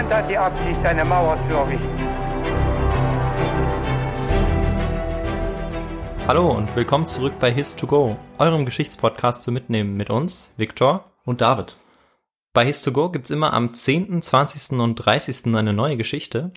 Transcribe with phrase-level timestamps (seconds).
[0.00, 1.98] Niemand hat die Absicht, eine Mauer zu errichten.
[6.26, 11.76] Hallo und willkommen zurück bei His2Go, eurem Geschichtspodcast zu mitnehmen mit uns, Viktor Und David.
[12.54, 14.80] Bei His2Go gibt's immer am 10., 20.
[14.80, 15.54] und 30.
[15.54, 16.54] eine neue Geschichte.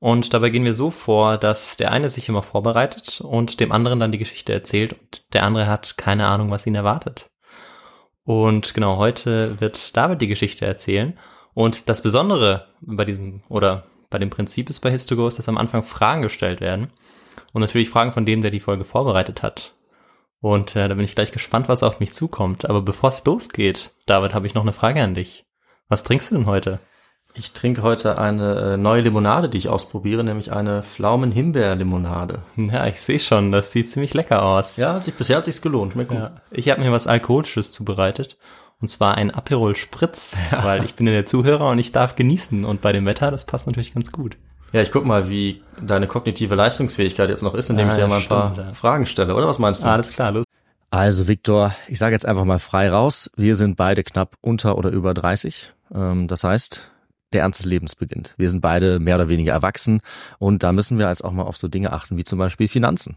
[0.00, 4.00] Und dabei gehen wir so vor, dass der eine sich immer vorbereitet und dem anderen
[4.00, 7.30] dann die Geschichte erzählt und der andere hat keine Ahnung, was ihn erwartet.
[8.24, 11.16] Und genau, heute wird David die Geschichte erzählen.
[11.54, 15.58] Und das Besondere bei diesem, oder bei dem Prinzip ist bei His2Go, ist, dass am
[15.58, 16.90] Anfang Fragen gestellt werden.
[17.52, 19.74] Und natürlich Fragen von dem, der die Folge vorbereitet hat.
[20.40, 22.68] Und äh, da bin ich gleich gespannt, was auf mich zukommt.
[22.68, 25.44] Aber bevor es losgeht, David, habe ich noch eine Frage an dich.
[25.88, 26.80] Was trinkst du denn heute?
[27.34, 32.42] Ich trinke heute eine äh, neue Limonade, die ich ausprobiere, nämlich eine Pflaumen-Himbeer-Limonade.
[32.56, 34.76] Ja, ich sehe schon, das sieht ziemlich lecker aus.
[34.76, 35.94] Ja, hat sich, bisher hat sich's gelohnt.
[35.94, 36.18] Schmeckt gut.
[36.18, 36.32] Ja.
[36.50, 38.36] Ich habe mir was Alkoholisches zubereitet.
[38.82, 42.64] Und zwar ein Aperol Spritz, weil ich bin ja der Zuhörer und ich darf genießen.
[42.64, 44.36] Und bei dem Wetter, das passt natürlich ganz gut.
[44.72, 48.06] Ja, ich guck mal, wie deine kognitive Leistungsfähigkeit jetzt noch ist, indem Ah, ich dir
[48.08, 48.74] mal ein paar stimmt, ja.
[48.74, 49.88] Fragen stelle, oder was meinst du?
[49.88, 50.44] Alles klar, los.
[50.90, 53.30] Also Viktor, ich sage jetzt einfach mal frei raus.
[53.36, 55.72] Wir sind beide knapp unter oder über 30.
[55.94, 56.90] Ähm, das heißt,
[57.32, 58.34] der Ernst des Lebens beginnt.
[58.36, 60.00] Wir sind beide mehr oder weniger erwachsen
[60.38, 63.16] und da müssen wir jetzt auch mal auf so Dinge achten wie zum Beispiel Finanzen.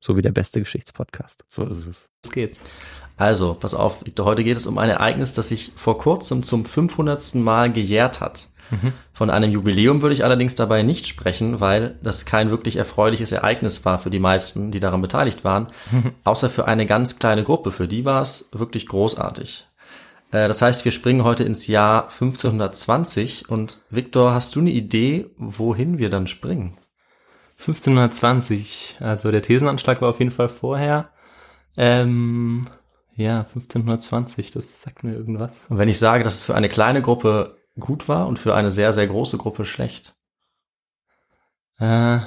[0.00, 1.44] So wie der beste Geschichtspodcast.
[1.48, 2.08] So ist es.
[2.24, 2.60] Los geht's.
[3.16, 6.64] Also, pass auf, Victor, heute geht es um ein Ereignis, das sich vor kurzem zum
[6.64, 7.34] 500.
[7.36, 8.48] Mal gejährt hat.
[9.14, 13.84] Von einem Jubiläum würde ich allerdings dabei nicht sprechen, weil das kein wirklich erfreuliches Ereignis
[13.86, 15.68] war für die meisten, die daran beteiligt waren,
[16.24, 17.70] außer für eine ganz kleine Gruppe.
[17.70, 19.66] Für die war es wirklich großartig.
[20.32, 25.30] Äh, Das heißt, wir springen heute ins Jahr 1520 und Victor, hast du eine Idee,
[25.38, 26.77] wohin wir dann springen?
[27.58, 31.10] 1520, also der Thesenanschlag war auf jeden Fall vorher.
[31.76, 32.68] Ähm,
[33.14, 35.66] ja, 1520, das sagt mir irgendwas.
[35.68, 38.70] Und wenn ich sage, dass es für eine kleine Gruppe gut war und für eine
[38.70, 40.14] sehr, sehr große Gruppe schlecht.
[41.78, 42.20] Äh,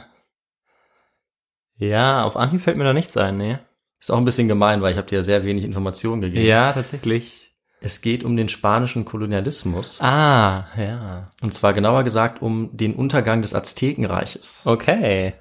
[1.82, 3.60] Ja, auf Anhieb fällt mir da nichts ein, ne?
[4.00, 6.46] Ist auch ein bisschen gemein, weil ich habe dir sehr wenig Informationen gegeben.
[6.46, 7.51] Ja, tatsächlich.
[7.84, 10.00] Es geht um den spanischen Kolonialismus.
[10.02, 11.24] Ah, ja.
[11.42, 14.62] Und zwar genauer gesagt um den Untergang des Aztekenreiches.
[14.66, 15.34] Okay.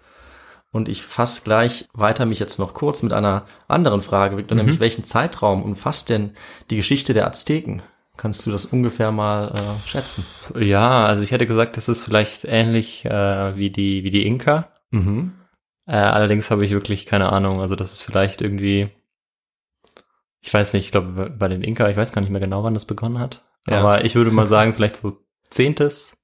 [0.73, 4.63] Und ich fasse gleich weiter mich jetzt noch kurz mit einer anderen Frage, Victor, Mhm.
[4.63, 6.31] nämlich welchen Zeitraum umfasst denn
[6.71, 7.83] die Geschichte der Azteken?
[8.17, 10.25] Kannst du das ungefähr mal äh, schätzen?
[10.59, 14.69] Ja, also ich hätte gesagt, das ist vielleicht ähnlich äh, wie die wie die Inka.
[14.91, 15.33] Mhm.
[15.87, 17.61] Äh, allerdings habe ich wirklich keine Ahnung.
[17.61, 18.91] Also das ist vielleicht irgendwie,
[20.43, 22.75] ich weiß nicht, ich glaube bei den Inka, ich weiß gar nicht mehr genau, wann
[22.75, 23.43] das begonnen hat.
[23.69, 23.81] Ja.
[23.81, 26.17] Aber ich würde mal sagen, vielleicht so zehntes,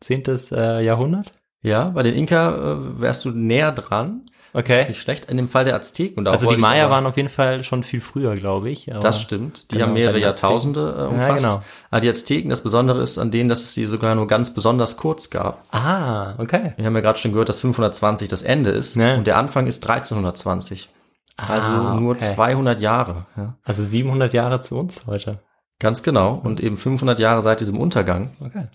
[0.00, 1.32] zehntes äh, Jahrhundert.
[1.62, 4.22] Ja, bei den Inka äh, wärst du näher dran.
[4.52, 4.88] Das ist Okay.
[4.88, 5.26] nicht schlecht.
[5.26, 6.26] In dem Fall der Azteken.
[6.26, 8.86] Also die Maya aber- waren auf jeden Fall schon viel früher, glaube ich.
[9.00, 9.70] Das stimmt.
[9.70, 10.18] Die Genau, haben mehrere.
[10.18, 11.44] Jahrtausende äh, umfasst.
[11.44, 11.62] genau.
[11.92, 14.96] Aber die Azteken, das Besondere ist an denen, dass es sie sogar nur ganz besonders
[14.96, 15.62] kurz gab.
[15.72, 16.72] Ah, okay.
[16.76, 19.14] Wir haben ja gerade schon gehört, dass 520 das Ende ist Ja.
[19.14, 20.88] und der Anfang ist 1320.
[21.48, 22.20] Also Ah, nur okay.
[22.34, 23.26] 200 Jahre.
[23.36, 23.56] Ja.
[23.64, 25.40] Also 700 Jahre zu uns heute.
[25.78, 26.34] Ganz genau.
[26.42, 28.32] Und eben 500 Jahre seit diesem Untergang.
[28.44, 28.66] Okay.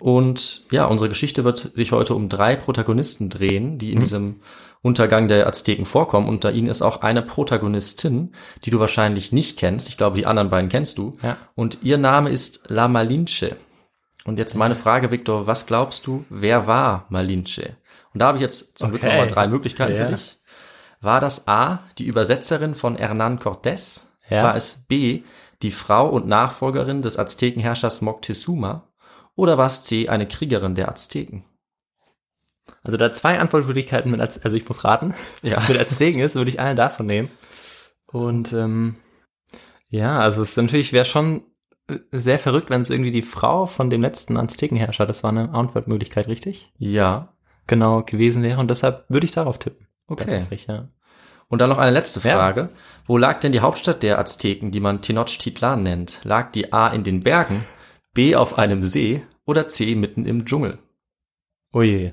[0.00, 4.40] Und ja, unsere Geschichte wird sich heute um drei Protagonisten drehen, die in diesem
[4.82, 6.28] Untergang der Azteken vorkommen.
[6.28, 8.32] Unter ihnen ist auch eine Protagonistin,
[8.64, 9.88] die du wahrscheinlich nicht kennst.
[9.88, 11.16] Ich glaube, die anderen beiden kennst du.
[11.22, 11.36] Ja.
[11.54, 13.56] Und ihr Name ist La Malinche.
[14.24, 17.76] Und jetzt meine Frage, Victor, was glaubst du, wer war Malinche?
[18.12, 19.10] Und da habe ich jetzt zum Glück Okay.
[19.12, 20.06] nochmal drei Möglichkeiten Ja.
[20.06, 20.36] für dich.
[21.02, 24.02] War das A, die Übersetzerin von Hernán Cortés?
[24.30, 24.44] Ja.
[24.44, 25.22] War es B,
[25.62, 28.88] die Frau und Nachfolgerin des Aztekenherrschers Moctezuma?
[29.34, 31.44] Oder war es C, eine Kriegerin der Azteken?
[32.84, 35.60] Also da zwei Antwortmöglichkeiten mit, Az- also ich muss raten, Ja.
[35.68, 37.30] mit Azteken ist, würde ich eine davon nehmen.
[38.06, 38.96] Und ähm,
[39.88, 41.42] ja, also es ist natürlich wäre schon
[41.88, 45.52] äh, sehr verrückt, wenn es irgendwie die Frau von dem letzten Aztekenherrscher, das war eine
[45.52, 46.72] Antwortmöglichkeit, richtig?
[46.78, 47.34] Ja.
[47.66, 49.86] Genau gewesen wäre und deshalb würde ich darauf tippen.
[50.12, 50.24] Okay.
[50.24, 50.88] Tatsächlich, ja.
[51.48, 52.36] Und dann noch eine letzte Ja.
[52.36, 52.70] Frage.
[53.06, 56.20] Wo lag denn die Hauptstadt der Azteken, die man Tenochtitlan nennt?
[56.24, 57.64] Lag die A in den Bergen,
[58.14, 60.78] B auf einem See oder C mitten im Dschungel?
[61.72, 62.12] Oh je.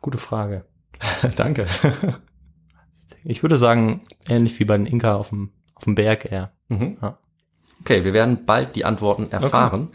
[0.00, 0.64] Gute Frage.
[1.36, 1.66] Danke.
[3.24, 6.52] Ich würde sagen, ähnlich wie bei den Inka auf dem, auf dem Berg eher.
[6.68, 6.98] Mhm.
[7.02, 7.18] Ja.
[7.80, 9.90] Okay, wir werden bald die Antworten erfahren.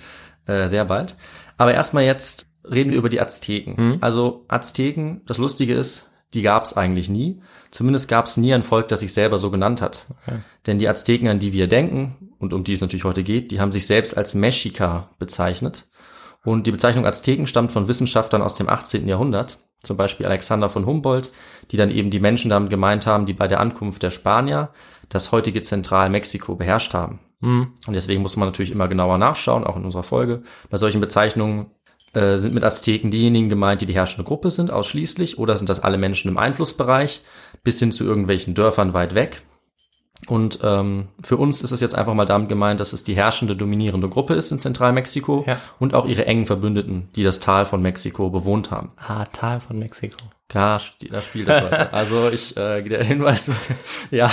[0.46, 1.16] Äh, sehr bald.
[1.58, 3.76] Aber erstmal jetzt reden wir über die Azteken.
[3.78, 3.98] Mhm.
[4.02, 7.42] Also Azteken, das Lustige ist, die gab es eigentlich nie.
[7.72, 10.08] Zumindest gab es nie ein Volk, das sich selber so genannt hat.
[10.22, 10.40] Okay.
[10.68, 13.60] Denn die Azteken, an die wir denken und um die es natürlich heute geht, die
[13.60, 15.88] haben sich selbst als Mexica bezeichnet.
[16.44, 19.08] Und die Bezeichnung Azteken stammt von Wissenschaftlern aus dem 18.
[19.08, 21.32] Jahrhundert, zum Beispiel Alexander von Humboldt,
[21.72, 24.70] die dann eben die Menschen damit gemeint haben, die bei der Ankunft der Spanier
[25.10, 27.20] das heutige Zentralmexiko beherrscht haben.
[27.40, 27.74] Mhm.
[27.86, 30.44] Und deswegen muss man natürlich immer genauer nachschauen, auch in unserer Folge.
[30.70, 31.68] Bei solchen Bezeichnungen
[32.14, 35.82] äh, sind mit Azteken diejenigen gemeint, die die herrschende Gruppe sind, ausschließlich, oder sind das
[35.82, 37.22] alle Menschen im Einflussbereich,
[37.64, 39.42] bis hin zu irgendwelchen Dörfern weit weg.
[40.28, 43.56] Und ähm, für uns ist es jetzt einfach mal damit gemeint, dass es die herrschende,
[43.56, 45.60] dominierende Gruppe ist in Zentralmexiko Ja.
[45.80, 48.92] und auch ihre engen Verbündeten, die das Tal von Mexiko bewohnt haben.
[48.98, 50.18] Ah, Tal von Mexiko.
[50.54, 50.80] Ja,
[51.10, 51.92] da spielt das heute.
[51.94, 53.50] Also ich, äh, der Hinweis,
[54.12, 54.30] ja,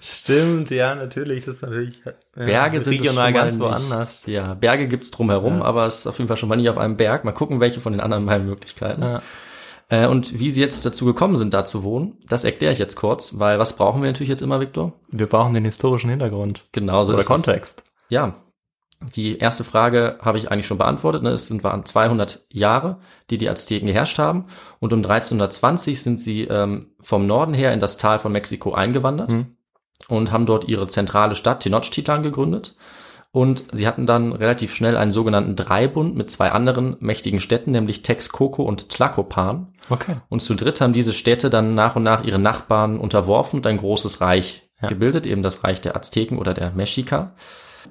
[0.00, 1.44] Stimmt, ja, natürlich.
[1.44, 2.00] Das ist natürlich
[2.34, 3.64] Berge sind regional ganz nicht.
[3.64, 4.26] woanders.
[4.26, 5.64] Ja, Berge gibt's drumherum, Ja.
[5.64, 7.24] aber es ist auf jeden Fall schon mal nicht auf einem Berg.
[7.24, 9.02] Mal gucken, welche von den anderen beiden Möglichkeiten.
[9.02, 9.22] Ja.
[9.92, 12.96] Äh, und wie sie jetzt dazu gekommen sind, da zu wohnen, das erkläre ich jetzt
[12.96, 14.94] kurz, weil was brauchen wir natürlich jetzt immer, Victor?
[15.10, 16.64] Wir brauchen den historischen Hintergrund.
[16.72, 17.28] Genauso Oder ist es.
[17.28, 17.84] Kontext.
[18.08, 18.36] Ja.
[19.14, 21.22] Die erste Frage habe ich eigentlich schon beantwortet.
[21.22, 21.30] Ne?
[21.30, 24.46] Es sind, waren 200 Jahre, die die Azteken geherrscht haben.
[24.80, 29.32] Und um 1320 sind sie ähm, vom Norden her in das Tal von Mexiko eingewandert
[29.32, 29.56] Mhm.
[30.08, 32.76] und haben dort ihre zentrale Stadt Tenochtitlan gegründet.
[33.34, 38.02] Und sie hatten dann relativ schnell einen sogenannten Dreibund mit zwei anderen mächtigen Städten, nämlich
[38.02, 39.72] Texcoco und Tlacopan.
[39.88, 40.16] Okay.
[40.28, 43.78] Und zu dritt haben diese Städte dann nach und nach ihre Nachbarn unterworfen und ein
[43.78, 44.88] großes Reich Ja.
[44.88, 47.34] gebildet, eben das Reich der Azteken oder der Mexica.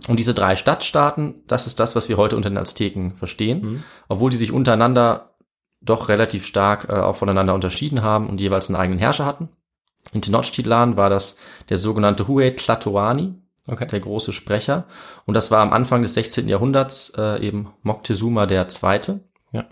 [0.07, 3.83] Und diese drei Stadtstaaten, das ist das, was wir heute unter den Azteken verstehen, Mhm.
[4.09, 5.35] obwohl die sich untereinander
[5.81, 9.49] doch relativ stark äh, auch voneinander unterschieden haben und jeweils einen eigenen Herrscher hatten.
[10.13, 11.37] In Tenochtitlan war das
[11.69, 13.33] der sogenannte Huey Tlatoani,
[13.71, 13.87] Okay.
[13.87, 14.85] der große Sprecher.
[15.25, 16.47] Und das war am Anfang des 16.
[16.47, 19.21] Jahrhunderts äh, eben Moctezuma der Zweite.
[19.51, 19.65] Ja.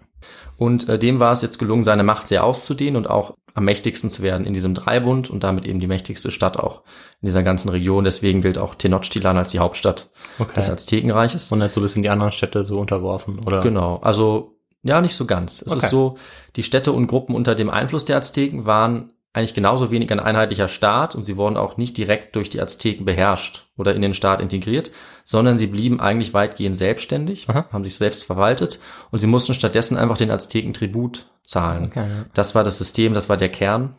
[0.57, 4.09] Und äh, dem war es jetzt gelungen, seine Macht sehr auszudehnen und auch am mächtigsten
[4.09, 6.83] zu werden in diesem Dreibund und damit eben die mächtigste Stadt auch
[7.21, 8.03] in dieser ganzen Region.
[8.03, 10.53] Deswegen gilt auch Tenochtitlan als die Hauptstadt Okay.
[10.55, 11.51] des Aztekenreiches.
[11.51, 13.61] Und hat so ein bisschen die anderen Städte so unterworfen, oder?
[13.61, 15.61] Genau, also ja, nicht so ganz.
[15.61, 15.85] Es Okay.
[15.85, 16.15] ist so,
[16.55, 20.67] die Städte und Gruppen unter dem Einfluss der Azteken waren eigentlich genauso wenig ein einheitlicher
[20.67, 24.41] Staat und sie wurden auch nicht direkt durch die Azteken beherrscht oder in den Staat
[24.41, 24.91] integriert,
[25.23, 27.67] sondern sie blieben eigentlich weitgehend selbstständig, Aha.
[27.71, 28.79] haben sich selbst verwaltet
[29.11, 31.87] und sie mussten stattdessen einfach den Azteken Tribut zahlen.
[31.87, 32.25] Okay, ja.
[32.33, 33.95] Das war das System, das war der Kern.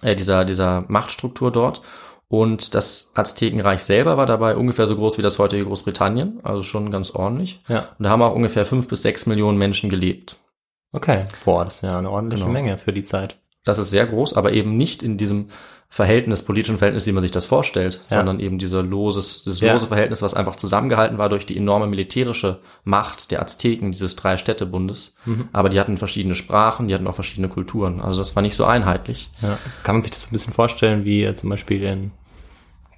[0.00, 1.82] Äh, dieser, dieser Machtstruktur dort.
[2.28, 6.90] Und das Aztekenreich selber war dabei ungefähr so groß wie das heutige Großbritannien, also schon
[6.90, 7.62] ganz ordentlich.
[7.68, 7.90] Ja.
[7.98, 10.38] Und da haben auch ungefähr fünf bis sechs Millionen Menschen gelebt.
[10.92, 11.26] Okay.
[11.44, 12.52] Boah, das ist ja eine ordentliche Genau.
[12.52, 13.38] Menge für die Zeit.
[13.64, 15.46] Das ist sehr groß, aber eben nicht in diesem
[15.88, 18.16] Verhältnis, politischen Verhältnis, wie man sich das vorstellt, Ja.
[18.16, 19.72] sondern eben dieser loses, dieses Ja.
[19.72, 25.14] lose Verhältnis, was einfach zusammengehalten war durch die enorme militärische Macht der Azteken, dieses Drei-Städtebundes.
[25.26, 25.48] Mhm.
[25.52, 28.00] Aber die hatten verschiedene Sprachen, die hatten auch verschiedene Kulturen.
[28.00, 29.30] Also das war nicht so einheitlich.
[29.42, 29.58] Ja.
[29.82, 32.10] Kann man sich das ein bisschen vorstellen, wie zum Beispiel in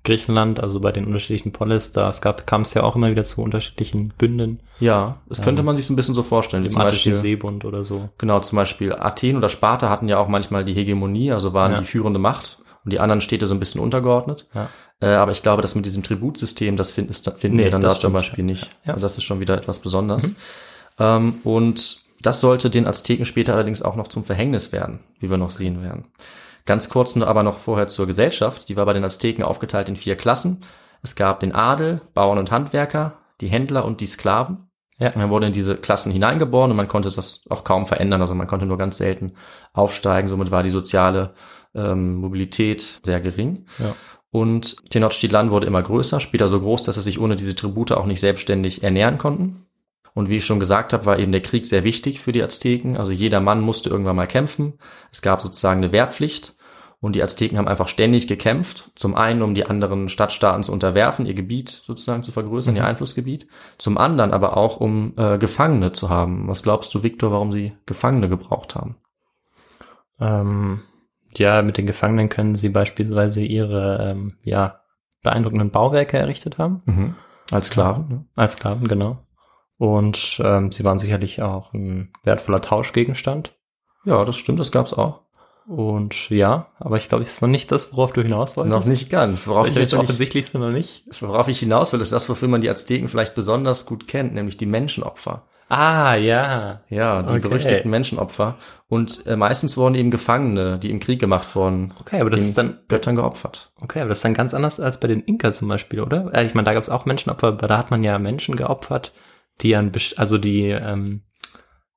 [0.04, 3.24] Griechenland, also bei den unterschiedlichen Polis, da es gab, kam es ja auch immer wieder
[3.24, 6.62] zu unterschiedlichen Bünden, Ja, das könnte man sich so ein bisschen so vorstellen.
[6.64, 8.10] Wie zum Beispiel, Seebund oder so.
[8.18, 11.78] genau, zum Beispiel Athen oder Sparta hatten ja auch manchmal die Hegemonie, also waren Ja.
[11.78, 14.46] die führende Macht und die anderen Städte so ein bisschen untergeordnet.
[14.54, 14.68] Ja.
[15.00, 17.80] Äh, aber ich glaube, dass mit diesem Tributsystem, das finden, das finden Nee, wir dann
[17.80, 18.12] das da zum.
[18.12, 18.70] Beispiel nicht.
[18.84, 18.92] Ja.
[18.94, 20.34] Also das ist schon wieder etwas Besonderes.
[20.98, 25.36] Ähm, und das sollte den Azteken später allerdings auch noch zum Verhängnis werden, wie wir
[25.38, 26.04] noch sehen werden.
[26.66, 28.68] Ganz kurz nur aber noch vorher zur Gesellschaft.
[28.68, 30.60] Die war bei den Azteken aufgeteilt in vier Klassen.
[31.02, 34.70] Es gab den Adel, Bauern und Handwerker, die Händler und die Sklaven.
[34.98, 35.12] Ja.
[35.16, 38.22] Man wurde in diese Klassen hineingeboren und man konnte das auch kaum verändern.
[38.22, 39.32] Also man konnte nur ganz selten
[39.72, 40.28] aufsteigen.
[40.28, 41.34] Somit war die soziale
[41.74, 43.66] ähm, Mobilität sehr gering.
[43.78, 43.94] Ja.
[44.30, 48.06] Und Tenochtitlan wurde immer größer, später so groß, dass sie sich ohne diese Tribute auch
[48.06, 49.63] nicht selbstständig ernähren konnten.
[50.14, 52.96] Und wie ich schon gesagt habe, war eben der Krieg sehr wichtig für die Azteken.
[52.96, 54.74] Also jeder Mann musste irgendwann mal kämpfen.
[55.10, 56.54] Es gab sozusagen eine Wehrpflicht.
[57.00, 58.92] Und die Azteken haben einfach ständig gekämpft.
[58.94, 63.46] Zum einen, um die anderen Stadtstaaten zu unterwerfen, ihr Gebiet sozusagen zu vergrößern, ihr Einflussgebiet.
[63.76, 66.48] Zum anderen aber auch, um äh, Gefangene zu haben.
[66.48, 68.96] Was glaubst du, Viktor, warum sie Gefangene gebraucht haben?
[70.18, 70.82] Ähm,
[71.36, 74.80] ja, mit den Gefangenen können sie beispielsweise ihre, ähm, ja,
[75.22, 76.82] beeindruckenden Bauwerke errichtet haben.
[77.50, 78.08] Als Sklaven.
[78.08, 78.24] Ne?
[78.36, 79.23] Als Sklaven, genau.
[79.78, 83.52] Und ähm, sie waren sicherlich auch ein wertvoller Tauschgegenstand.
[84.04, 85.20] Ja, das stimmt, das gab's auch.
[85.66, 88.74] Und ja, aber ich glaube, das ist noch nicht das, worauf du hinaus wolltest.
[88.76, 89.46] Noch nicht ganz.
[89.46, 91.04] Worauf ich, natürlich, offensichtlichste noch nicht.
[91.22, 94.58] worauf ich hinaus will, ist das, wofür man die Azteken vielleicht besonders gut kennt, nämlich
[94.58, 95.44] die Menschenopfer.
[95.70, 96.82] Ah, ja.
[96.90, 97.38] Ja, die Okay.
[97.40, 98.56] berüchtigten Menschenopfer.
[98.88, 102.58] Und äh, meistens wurden eben Gefangene, die im Krieg gemacht wurden, Okay, aber das ist
[102.58, 103.72] dann, Göttern geopfert.
[103.80, 106.30] okay, aber das ist dann ganz anders als bei den Inka zum Beispiel, oder?
[106.34, 109.14] Äh, Ich meine, da gab es auch Menschenopfer, aber da hat man ja Menschen geopfert,
[109.60, 111.22] die an, also die, ähm,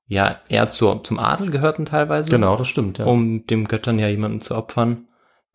[0.07, 2.29] ja, eher zur, zum Adel gehörten teilweise.
[2.29, 3.05] Genau, das stimmt, ja.
[3.05, 5.07] um dem Göttern ja jemanden zu opfern,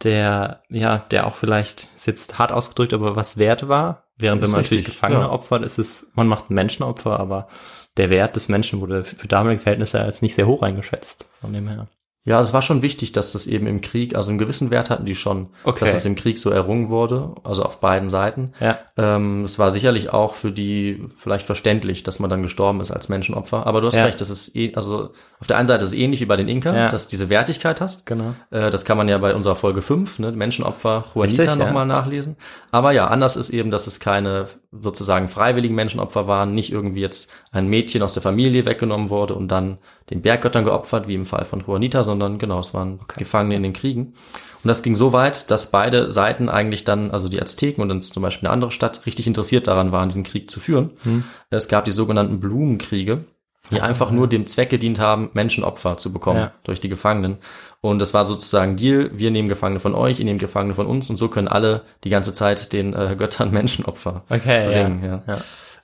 [0.03, 4.05] der, ja, der auch vielleicht, ist jetzt hart ausgedrückt, aber was wert war.
[4.17, 5.31] Während Ist wenn man natürlich richtig, Gefangene ja.
[5.31, 7.49] opfert, ist es, man macht ein Menschenopfer, aber
[7.97, 11.31] der Wert des Menschen wurde für damalige Verhältnisse als nicht sehr hoch eingeschätzt.
[11.41, 11.89] Von dem her.
[12.25, 15.05] Ja, es war schon wichtig, dass das eben im Krieg, also einen gewissen Wert hatten
[15.07, 15.81] die schon, Okay.
[15.85, 18.53] dass es im Krieg so errungen wurde, also auf beiden Seiten.
[18.61, 18.79] Ja.
[18.97, 23.09] Ähm, es war sicherlich auch für die vielleicht verständlich, dass man dann gestorben ist als
[23.09, 23.67] Menschenopfer.
[23.67, 24.05] Aber du hast Ja.
[24.05, 25.11] recht, das ist eh, also
[25.41, 26.89] auf der einen Seite ist es ähnlich wie bei den Inka, Ja.
[26.91, 28.07] dass du diese Wertigkeit hast.
[28.07, 28.35] Genau.
[28.53, 31.67] Äh, das kann man ja bei unserer Folge 5, ne, Menschenopfer Juanita Richtig, ja.
[31.67, 32.37] nochmal nachlesen.
[32.71, 37.31] Aber ja, anders ist eben, dass es keine sozusagen freiwilligen Menschenopfer waren, nicht irgendwie jetzt
[37.51, 41.45] ein Mädchen aus der Familie weggenommen wurde und dann den Berggöttern geopfert, wie im Fall
[41.45, 44.15] von Juanita, sondern genau, es waren Gefangene in den Kriegen.
[44.63, 48.01] Und das ging so weit, dass beide Seiten eigentlich dann, also die Azteken und dann
[48.03, 50.91] zum Beispiel eine andere Stadt, richtig interessiert daran waren, diesen Krieg zu führen.
[51.03, 51.25] Hm.
[51.51, 53.25] Es gab die sogenannten Blumenkriege,
[53.73, 56.53] die einfach nur dem Zweck gedient haben, Menschenopfer zu bekommen Ja.
[56.65, 57.39] durch die Gefangenen.
[57.81, 61.11] Und das war sozusagen Deal, wir nehmen Gefangene von euch, ihr nehmt Gefangene von uns
[61.11, 65.03] und so können alle die ganze Zeit den äh, Göttern Menschenopfer Okay, bringen.
[65.05, 65.23] ja.
[65.27, 65.39] Ja.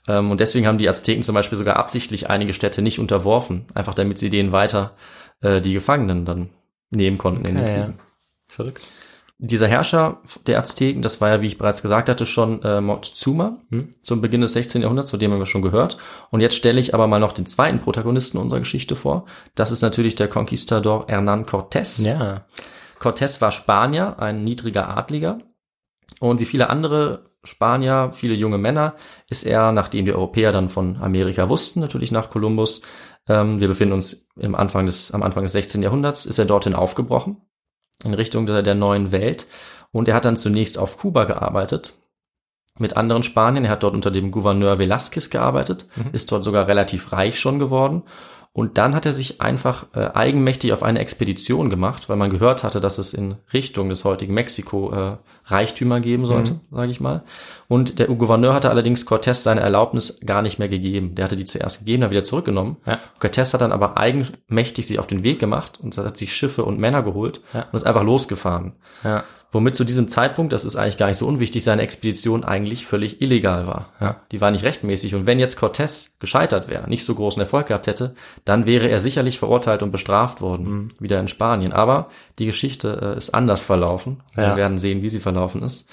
[0.06, 0.18] Ja.
[0.18, 3.94] Ähm, und deswegen haben die Azteken zum Beispiel sogar absichtlich einige Städte nicht unterworfen, einfach
[3.94, 4.92] damit sie denen weiter
[5.40, 6.50] äh, die Gefangenen dann
[6.90, 7.84] nehmen konnten in den Okay, ja.
[7.84, 7.98] Kriegen.
[8.48, 8.88] Verrückt.
[9.40, 13.58] Dieser Herrscher der Azteken, das war ja, wie ich bereits gesagt hatte, schon äh, Moctezuma
[13.70, 13.90] Hm.
[14.02, 14.82] zum Beginn des 16.
[14.82, 15.96] Jahrhunderts, von dem haben wir schon gehört.
[16.30, 19.26] Und jetzt stelle ich aber mal noch den zweiten Protagonisten unserer Geschichte vor.
[19.54, 22.02] Das ist natürlich der Conquistador Hernán Cortés.
[22.02, 22.46] Ja.
[22.98, 25.38] Cortés war Spanier, ein niedriger Adliger.
[26.18, 28.96] Und wie viele andere Spanier, viele junge Männer,
[29.30, 32.82] ist er, nachdem die Europäer dann von Amerika wussten, natürlich nach Kolumbus,
[33.28, 35.82] ähm, wir befinden uns im Anfang des, am Anfang des 16.
[35.82, 37.36] Jahrhunderts, ist er dorthin aufgebrochen,
[38.04, 39.46] in Richtung der, der neuen Welt.
[39.92, 41.94] Und er hat dann zunächst auf Kuba gearbeitet,
[42.78, 43.64] mit anderen Spaniern.
[43.64, 48.02] Er hat dort unter dem Gouverneur Velázquez gearbeitet, ist dort sogar relativ reich schon geworden.
[48.52, 52.62] Und dann hat er sich einfach äh, eigenmächtig auf eine Expedition gemacht, weil man gehört
[52.64, 56.60] hatte, dass es in Richtung des heutigen Mexiko äh, Reichtümer geben sollte, Mhm.
[56.70, 57.22] sage ich mal.
[57.68, 61.14] Und der Gouverneur hatte allerdings Cortés seine Erlaubnis gar nicht mehr gegeben.
[61.14, 62.78] Der hatte die zuerst gegeben, dann wieder zurückgenommen.
[62.86, 62.98] Ja.
[63.20, 66.78] Cortés hat dann aber eigenmächtig sich auf den Weg gemacht und hat sich Schiffe und
[66.78, 67.66] Männer geholt Ja.
[67.70, 68.72] und ist einfach losgefahren.
[69.04, 69.22] Ja.
[69.50, 73.22] Womit zu diesem Zeitpunkt, das ist eigentlich gar nicht so unwichtig, seine Expedition eigentlich völlig
[73.22, 73.92] illegal war.
[73.98, 74.16] Ja.
[74.30, 75.14] Die war nicht rechtmäßig.
[75.14, 79.00] Und wenn jetzt Cortés gescheitert wäre, nicht so großen Erfolg gehabt hätte, dann wäre er
[79.00, 80.88] sicherlich verurteilt und bestraft worden, Mhm.
[81.00, 81.72] wieder in Spanien.
[81.72, 82.08] Aber
[82.38, 84.20] die Geschichte äh, ist anders verlaufen.
[84.34, 85.86] Wir werden sehen, wie sie verlaufen ist.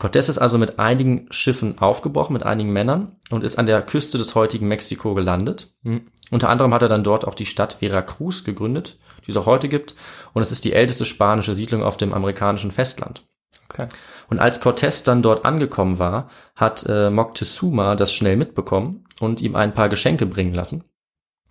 [0.00, 4.16] Cortés ist also mit einigen Schiffen aufgebrochen, mit einigen Männern und ist an der Küste
[4.16, 5.74] des heutigen Mexiko gelandet.
[5.82, 6.06] Mhm.
[6.30, 9.68] Unter anderem hat er dann dort auch die Stadt Veracruz gegründet, die es auch heute
[9.68, 9.94] gibt.
[10.32, 13.26] Und es ist die älteste spanische Siedlung auf dem amerikanischen Festland.
[13.68, 13.88] Okay.
[14.30, 19.54] Und als Cortés dann dort angekommen war, hat äh, Moctezuma das schnell mitbekommen und ihm
[19.54, 20.84] ein paar Geschenke bringen lassen.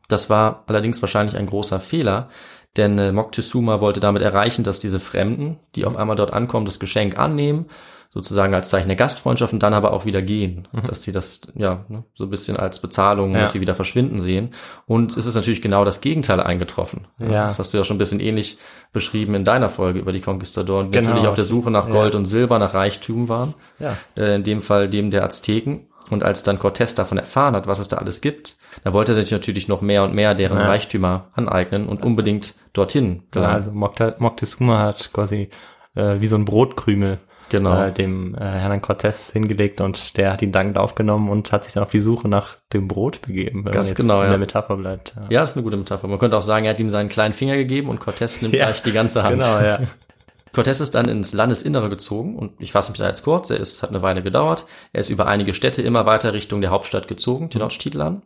[0.08, 2.30] Das war allerdings wahrscheinlich ein großer Fehler,
[2.78, 6.80] denn äh, Moctezuma wollte damit erreichen, dass diese Fremden, die auf einmal dort ankommen, das
[6.80, 7.68] Geschenk annehmen,
[8.12, 11.86] sozusagen als Zeichen der Gastfreundschaft und dann aber auch wieder gehen, dass sie das ja
[11.90, 13.42] ne, so ein bisschen als Bezahlung, Ja.
[13.42, 14.50] dass sie wieder verschwinden sehen.
[14.88, 17.08] Und es ist natürlich genau das Gegenteil eingetroffen.
[17.20, 17.46] Ja.
[17.48, 18.58] Das hast du ja schon ein bisschen ähnlich
[18.92, 21.10] beschrieben in deiner Folge über die Conquistadoren, die Genau.
[21.10, 21.94] natürlich auf der Suche nach Ja.
[21.94, 23.96] Gold und Silber, nach Reichtum waren Ja.
[24.18, 25.86] äh, in dem Fall dem der Azteken.
[26.10, 29.22] Und als dann Cortés davon erfahren hat, was es da alles gibt, da wollte er
[29.22, 30.66] sich natürlich noch mehr und mehr deren Ja.
[30.66, 33.54] Reichtümer aneignen und unbedingt dorthin gelangen.
[33.56, 35.50] also Mocte- Moctezuma hat quasi
[35.96, 37.84] äh, wie so ein Brotkrümel Genau.
[37.84, 41.74] äh, dem äh, Herrn Cortés hingelegt und der hat ihn dankend aufgenommen und hat sich
[41.74, 44.30] dann auf die Suche nach dem Brot begeben, wenn Ganz man genau, in ja.
[44.30, 45.16] der Metapher bleibt.
[45.16, 46.08] Ja, ja, ist eine gute Metapher.
[46.08, 48.66] Man könnte auch sagen, er hat ihm seinen kleinen Finger gegeben und Cortés nimmt Ja,
[48.66, 49.42] gleich die ganze Hand.
[49.42, 49.80] Genau, ja.
[50.54, 53.84] Cortés ist dann ins Landesinnere gezogen und ich fasse mich da jetzt kurz, er ist,
[53.84, 54.66] hat eine Weile gedauert.
[54.94, 58.24] Er ist über einige Städte immer weiter Richtung der Hauptstadt gezogen, Tenochtitlan.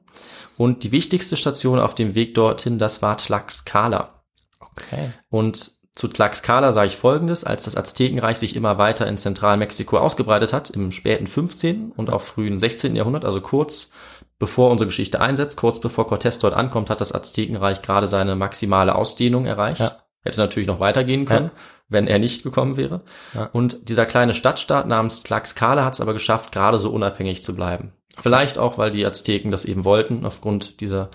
[0.57, 4.21] Und die wichtigste Station auf dem Weg dorthin, das war Tlaxcala.
[4.59, 5.11] Okay.
[5.29, 10.51] Und zu Tlaxcala sage ich Folgendes, als das Aztekenreich sich immer weiter in Zentralmexiko ausgebreitet
[10.51, 11.91] hat, im späten 15.
[11.95, 12.95] und auch frühen 16.
[12.95, 13.93] Jahrhundert, also kurz
[14.39, 18.95] bevor unsere Geschichte einsetzt, kurz bevor Cortés dort ankommt, hat das Aztekenreich gerade seine maximale
[18.95, 19.81] Ausdehnung erreicht.
[19.81, 19.99] Ja.
[20.23, 21.61] Hätte natürlich noch weitergehen können, Ja.
[21.89, 23.01] wenn er nicht gekommen wäre.
[23.33, 23.49] Ja.
[23.53, 27.93] Und dieser kleine Stadtstaat namens Tlaxcala hat es aber geschafft, gerade so unabhängig zu bleiben.
[28.17, 31.09] Vielleicht auch, weil die Azteken das eben wollten, aufgrund dieser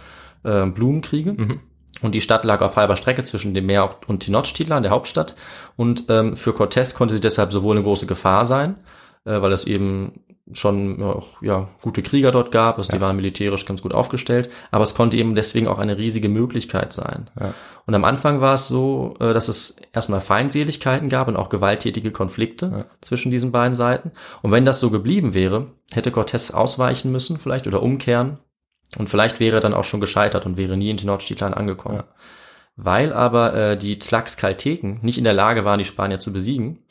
[0.45, 1.33] äh, Blumenkriege.
[1.33, 1.61] Mhm.
[2.03, 5.35] Und die Stadt lag auf halber Strecke zwischen dem Meer und Tenochtitlan, der Hauptstadt.
[5.77, 8.77] Und ähm, für Cortés konnte sie deshalb sowohl eine große Gefahr sein,
[9.25, 10.21] äh, weil es eben
[10.53, 14.49] schon ja, auch ja, gute Krieger dort gab, also die waren militärisch ganz gut aufgestellt,
[14.71, 17.29] aber es konnte eben deswegen auch eine riesige Möglichkeit sein.
[17.39, 17.55] Ja.
[17.87, 22.11] Und am Anfang war es so, äh, dass es erstmal Feindseligkeiten gab und auch gewalttätige
[22.11, 24.13] Konflikte zwischen diesen beiden Seiten.
[24.43, 28.39] Und wenn das so geblieben wäre, hätte Cortés ausweichen müssen, vielleicht oder umkehren.
[28.97, 31.97] Und vielleicht wäre er dann auch schon gescheitert und wäre nie in Tenochtitlan angekommen.
[31.99, 32.05] Ja.
[32.77, 36.85] Weil aber äh, die Tlaxcalteken nicht in der Lage waren, die Spanier zu besiegen,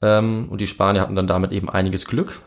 [0.00, 2.40] ähm, und die Spanier hatten dann damit eben einiges Glück,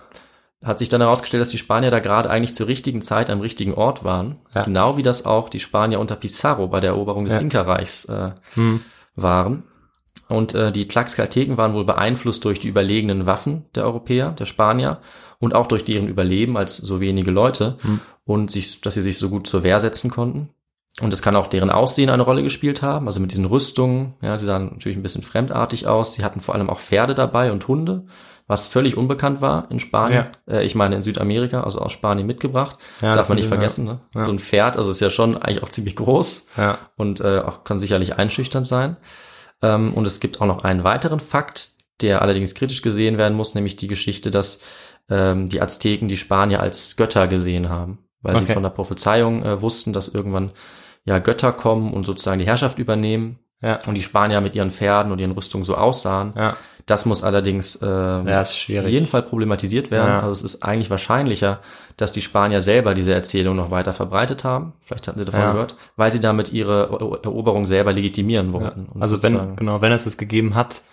[0.64, 3.74] hat sich dann herausgestellt, dass die Spanier da gerade eigentlich zur richtigen Zeit am richtigen
[3.74, 4.38] Ort waren.
[4.54, 4.64] Ja.
[4.64, 7.42] Genau wie das auch die Spanier unter Pizarro bei der Eroberung des Ja.
[7.42, 8.82] Inka-Reichs äh, Hm.
[9.16, 9.64] waren.
[10.28, 15.00] Und äh, die Tlaxcalteken waren wohl beeinflusst durch die überlegenen Waffen der Europäer, der Spanier
[15.46, 18.00] und auch durch deren Überleben als so wenige Leute Hm.
[18.26, 20.50] und sich, dass sie sich so gut zur Wehr setzen konnten.
[21.02, 24.14] Und es kann auch deren Aussehen eine Rolle gespielt haben, also mit diesen Rüstungen.
[24.22, 26.14] Ja, sie sahen natürlich ein bisschen fremdartig aus.
[26.14, 28.06] Sie hatten vor allem auch Pferde dabei und Hunde,
[28.48, 30.26] was völlig unbekannt war in Spanien.
[30.50, 32.78] Äh, ich meine in Südamerika, also aus Spanien mitgebracht.
[33.02, 33.84] Ja, das darf man nicht vergessen.
[33.86, 34.00] Ne?
[34.14, 34.22] ja.
[34.22, 36.78] So ein Pferd, also ist ja schon eigentlich auch ziemlich groß Ja.
[36.96, 38.96] und äh, auch kann sicherlich einschüchternd sein.
[39.62, 43.54] Ähm, und es gibt auch noch einen weiteren Fakt, der allerdings kritisch gesehen werden muss,
[43.54, 44.60] nämlich die Geschichte, dass
[45.10, 48.54] ähm, die Azteken die Spanier als Götter gesehen haben, weil sie Okay.
[48.54, 50.52] von der Prophezeiung äh, wussten, dass irgendwann
[51.04, 53.80] ja Götter kommen und sozusagen die Herrschaft übernehmen Ja.
[53.86, 56.34] und die Spanier mit ihren Pferden und ihren Rüstungen so aussahen.
[56.36, 56.56] Ja.
[56.88, 60.08] Das muss allerdings ähm, Ja, ist auf jeden Fall problematisiert werden.
[60.10, 60.20] Ja.
[60.20, 61.60] Also es ist eigentlich wahrscheinlicher,
[61.98, 64.74] dass die Spanier selber diese Erzählung noch weiter verbreitet haben.
[64.82, 65.52] Vielleicht hatten sie davon Ja.
[65.54, 68.88] gehört, weil sie damit ihre Ero- Eroberung selber legitimieren wollten.
[69.00, 70.84] Also wenn, genau, wenn es es gegeben hat,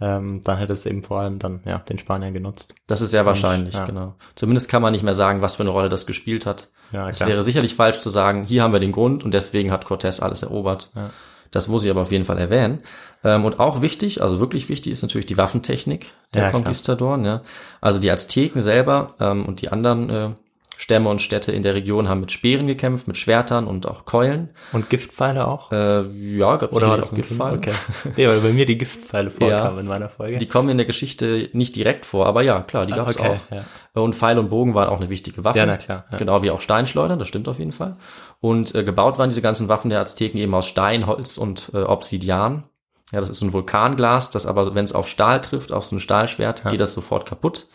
[0.00, 2.74] ähm, dann hätte es eben vor allem dann, ja, den Spaniern genutzt.
[2.86, 3.84] Das ist sehr wahrscheinlich, ja.
[3.84, 4.14] genau.
[4.34, 6.68] Zumindest kann man nicht mehr sagen, was für eine Rolle das gespielt hat.
[6.92, 9.86] Ja, Es wäre sicherlich falsch zu sagen, hier haben wir den Grund und deswegen hat
[9.86, 10.90] Cortés alles erobert.
[10.94, 11.10] Ja.
[11.50, 12.80] Das muss ich aber auf jeden Fall erwähnen.
[13.24, 16.62] Ähm, und auch wichtig, also wirklich wichtig, ist natürlich die Waffentechnik der Ja, klar.
[16.62, 17.24] Conquistadoren.
[17.24, 17.42] Ja.
[17.80, 20.30] Also die Azteken selber ähm, und die anderen äh,
[20.80, 24.48] Stämme und Städte in der Region haben mit Speeren gekämpft, mit Schwertern und auch Keulen.
[24.72, 25.70] Und Giftpfeile auch?
[25.70, 26.06] Äh,
[26.38, 27.58] ja, gab das auch Giftpfeile.
[27.58, 27.72] Okay.
[28.16, 29.80] Nee, weil bei mir die Giftpfeile vorkamen Ja.
[29.80, 30.38] in meiner Folge.
[30.38, 33.28] Die kommen in der Geschichte nicht direkt vor, aber ja, klar, die gab es okay,
[33.28, 33.54] auch.
[33.54, 34.02] ja.
[34.02, 35.58] Und Pfeil und Bogen waren auch eine wichtige Waffe.
[35.58, 36.16] Ja, na klar, ja.
[36.16, 37.96] Genau wie auch Steinschleudern, das stimmt auf jeden Fall.
[38.40, 41.82] Und äh, gebaut waren diese ganzen Waffen der Azteken eben aus Stein, Holz und äh,
[41.82, 42.64] Obsidian.
[43.12, 45.96] Ja, das ist so ein Vulkanglas, das aber, wenn es auf Stahl trifft, auf so
[45.96, 47.66] ein Stahlschwert, geht das sofort kaputt.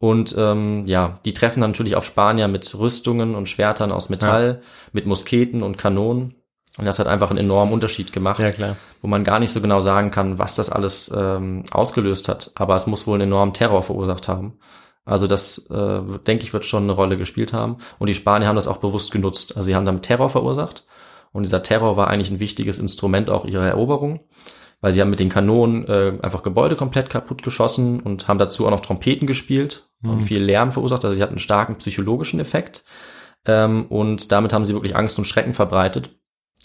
[0.00, 4.60] Und ähm, ja, die treffen dann natürlich auf Spanier mit Rüstungen und Schwertern aus Metall,
[4.92, 6.34] mit Musketen und Kanonen.
[6.78, 8.76] Und das hat einfach einen enormen Unterschied gemacht Ja, klar.
[9.02, 12.52] wo man gar nicht so genau sagen kann, was das alles ähm, ausgelöst hat.
[12.54, 14.58] Aber es muss wohl einen enormen Terror verursacht haben.
[15.04, 17.78] Also das, äh, denke ich, wird schon eine Rolle gespielt haben.
[17.98, 19.56] Und die Spanier haben das auch bewusst genutzt.
[19.56, 20.84] Also sie haben damit Terror verursacht
[21.32, 24.20] Und dieser Terror war eigentlich ein wichtiges Instrument auch ihrer Eroberung,
[24.80, 28.66] weil sie haben mit den Kanonen äh, einfach Gebäude komplett kaputt geschossen und haben dazu
[28.66, 31.04] auch noch Trompeten gespielt und viel Lärm verursacht.
[31.04, 32.84] Also sie hatten einen starken psychologischen Effekt.
[33.46, 36.10] Ähm, und damit haben sie wirklich Angst und Schrecken verbreitet,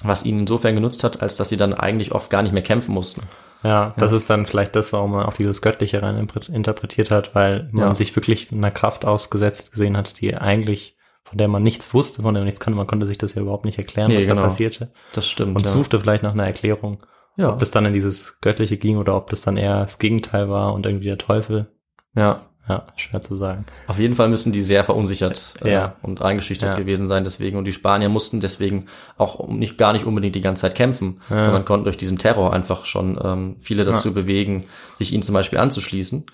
[0.03, 2.93] was ihnen insofern genutzt hat, als dass sie dann eigentlich oft gar nicht mehr kämpfen
[2.93, 3.21] mussten.
[3.63, 7.69] Ja, das ist dann vielleicht das, warum man auch dieses Göttliche rein interpretiert hat, weil
[7.71, 7.95] man Ja.
[7.95, 12.33] sich wirklich einer Kraft ausgesetzt gesehen hat, die eigentlich, von der man nichts wusste, von
[12.33, 12.75] der man nichts kannte.
[12.77, 14.41] Man konnte sich das ja überhaupt nicht erklären, Nee, was genau.
[14.41, 14.91] da passierte.
[15.13, 15.55] Das stimmt.
[15.55, 15.69] Und ja.
[15.71, 17.05] suchte vielleicht nach einer Erklärung,
[17.37, 17.49] ja.
[17.49, 20.73] ob das dann in dieses Göttliche ging oder ob das dann eher das Gegenteil war
[20.73, 21.67] und irgendwie der Teufel.
[22.15, 22.41] ja.
[22.65, 23.65] Ja, schwer zu sagen.
[23.87, 25.95] Auf jeden Fall müssen die sehr verunsichert äh, Ja.
[26.01, 26.75] und eingeschüchtert Ja.
[26.77, 27.57] gewesen sein deswegen.
[27.57, 28.85] Und die Spanier mussten deswegen
[29.17, 31.43] auch nicht gar nicht unbedingt die ganze Zeit kämpfen, Ja.
[31.43, 35.59] sondern konnten durch diesen Terror einfach schon ähm, viele dazu bewegen, sich ihnen zum Beispiel
[35.59, 36.25] anzuschließen.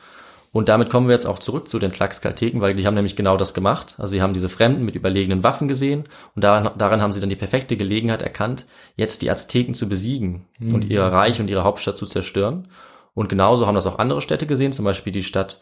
[0.51, 3.37] Und damit kommen wir jetzt auch zurück zu den Tlaxcalteken, weil die haben nämlich genau
[3.37, 3.95] das gemacht.
[3.99, 7.29] Also sie haben diese Fremden mit überlegenen Waffen gesehen und daran, daran haben sie dann
[7.29, 11.97] die perfekte Gelegenheit erkannt, jetzt die Azteken zu besiegen und ihr Reich und ihre Hauptstadt
[11.97, 12.67] zu zerstören.
[13.13, 15.61] Und genauso haben das auch andere Städte gesehen, zum Beispiel die Stadt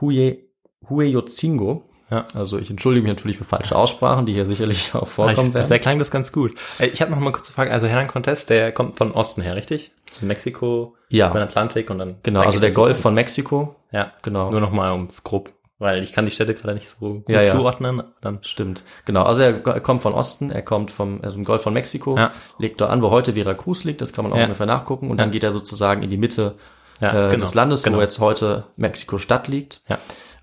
[0.00, 0.50] Huye,
[0.88, 1.88] Hueyotzingo.
[2.10, 2.24] Ja.
[2.34, 5.68] Also ich entschuldige mich natürlich für falsche Aussprachen, die hier sicherlich auch vorkommen ich, werden.
[5.68, 6.54] da klang das ganz gut.
[6.78, 7.70] Ich habe noch mal kurz eine Frage.
[7.72, 9.92] Also Hernan Cortés, der kommt von Osten her, richtig?
[10.18, 11.28] Von Mexiko, Ja.
[11.30, 12.16] über den Atlantik und dann.
[12.22, 13.76] Genau, also der er Golf von Mexiko.
[13.92, 14.50] Ja, Genau.
[14.50, 17.42] Nur noch mal ums grob, weil ich kann die Städte gerade nicht so gut Ja,
[17.42, 17.52] ja.
[17.54, 18.02] zuordnen.
[18.22, 19.24] Dann Stimmt, genau.
[19.24, 22.32] Also er kommt von Osten, er kommt vom also im Golf von Mexiko, Ja.
[22.58, 25.10] legt da an, wo heute Veracruz liegt, das kann man auch ungefähr nachgucken.
[25.10, 26.54] Und dann geht er sozusagen in die Mitte
[27.00, 27.98] äh, genau, des Landes, genau.
[27.98, 29.82] wo jetzt heute Mexiko-Stadt liegt.
[29.88, 29.98] Ja.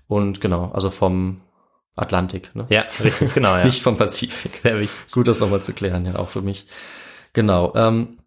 [0.08, 1.40] Und genau, also vom
[1.96, 2.66] Atlantik, ne?
[2.68, 3.64] ja, richtig, genau, ja.
[3.64, 4.52] Nicht vom Pazifik.
[4.62, 5.12] sehr wichtig.
[5.12, 6.66] Gut, das nochmal zu klären, ja, auch für mich.
[7.32, 7.72] Genau.
[7.74, 8.18] Ähm,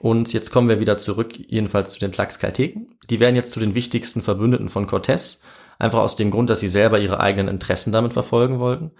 [0.00, 2.98] und jetzt kommen wir wieder zurück, jedenfalls zu den Tlaxcalteken.
[3.10, 5.40] Die werden jetzt zu den wichtigsten Verbündeten von Cortés,
[5.78, 8.92] einfach aus dem Grund, dass sie selber ihre eigenen Interessen damit verfolgen wollten.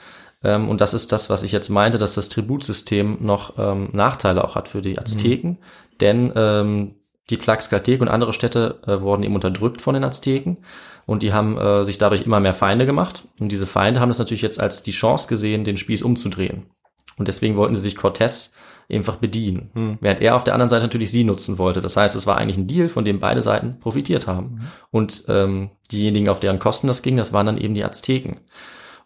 [0.43, 4.43] Ähm, und das ist das, was ich jetzt meinte, dass das Tributsystem noch ähm, Nachteile
[4.45, 5.59] auch hat für die Azteken,
[6.01, 6.95] denn ähm,
[7.31, 10.59] die Tlaxcalteken und andere Städte äh, wurden eben unterdrückt von den Azteken
[11.09, 13.25] und die haben äh, sich dadurch immer mehr Feinde gemacht.
[13.41, 16.67] Und diese Feinde haben es natürlich jetzt als die Chance gesehen, den Spieß umzudrehen.
[17.19, 18.53] Und deswegen wollten sie sich Cortés
[18.93, 19.71] einfach bedienen.
[20.03, 21.81] Während er auf der anderen Seite natürlich sie nutzen wollte.
[21.81, 24.69] Das heißt, es war eigentlich ein Deal, von dem beide Seiten profitiert haben.
[24.91, 28.41] Und ähm, diejenigen, auf deren Kosten das ging, das waren dann eben die Azteken.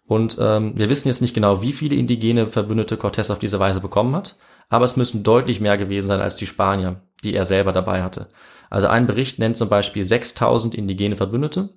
[0.04, 3.80] Und ähm, wir wissen jetzt nicht genau, wie viele indigene Verbündete Cortés auf diese Weise
[3.80, 4.34] bekommen hat,
[4.72, 8.28] aber es müssen deutlich mehr gewesen sein als die Spanier, die er selber dabei hatte.
[8.70, 11.68] Also ein Bericht nennt zum Beispiel 6000 indigene Verbündete,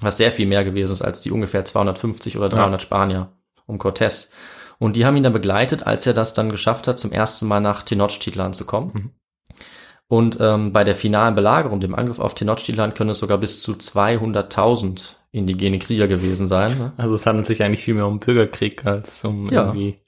[0.00, 3.32] was sehr viel mehr gewesen ist als die ungefähr 250 oder 300 Spanier
[3.66, 4.30] um Cortés.
[4.78, 7.60] Und die haben ihn dann begleitet, als er das dann geschafft hat, zum ersten Mal
[7.60, 9.12] nach Tenochtitlan zu kommen.
[10.08, 13.72] Und ähm, bei der finalen Belagerung, dem Angriff auf Tenochtitlan, können es sogar bis zu
[13.72, 16.76] 200.000 indigene Krieger gewesen sein.
[16.78, 16.92] Ne?
[16.96, 19.66] Also es handelt sich eigentlich viel mehr um Bürgerkrieg als um Ja.
[19.66, 20.00] irgendwie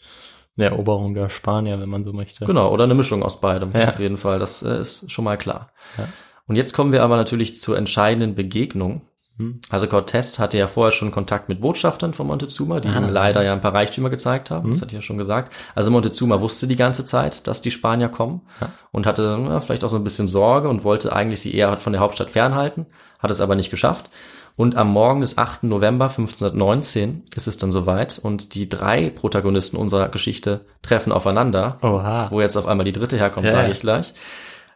[0.56, 2.44] eine Eroberung der Spanier, wenn man so möchte.
[2.44, 3.88] Genau, oder eine Mischung aus beidem, Ja.
[3.88, 4.38] auf jeden Fall.
[4.38, 5.70] Das äh, ist schon mal klar.
[5.98, 6.04] Ja.
[6.46, 9.02] Und jetzt kommen wir aber natürlich zur entscheidenden Begegnung.
[9.38, 9.60] Hm.
[9.70, 12.98] Also Cortés hatte ja vorher schon Kontakt mit Botschaftern von Montezuma, die Ah.
[12.98, 14.70] ihm leider ja ein paar Reichtümer gezeigt haben.
[14.70, 15.54] Das hatte ich ja schon gesagt.
[15.74, 18.42] Also Montezuma wusste die ganze Zeit, dass die Spanier kommen
[18.90, 21.94] und hatte na, vielleicht auch so ein bisschen Sorge und wollte eigentlich sie eher von
[21.94, 22.84] der Hauptstadt fernhalten,
[23.20, 24.10] hat es aber nicht geschafft.
[24.56, 25.64] Und am Morgen des 8.
[25.64, 31.78] November 1519 ist es dann soweit und die drei Protagonisten unserer Geschichte treffen aufeinander.
[31.82, 32.30] Oha.
[32.30, 34.12] Wo jetzt auf einmal die dritte herkommt, Ja, sage ich gleich.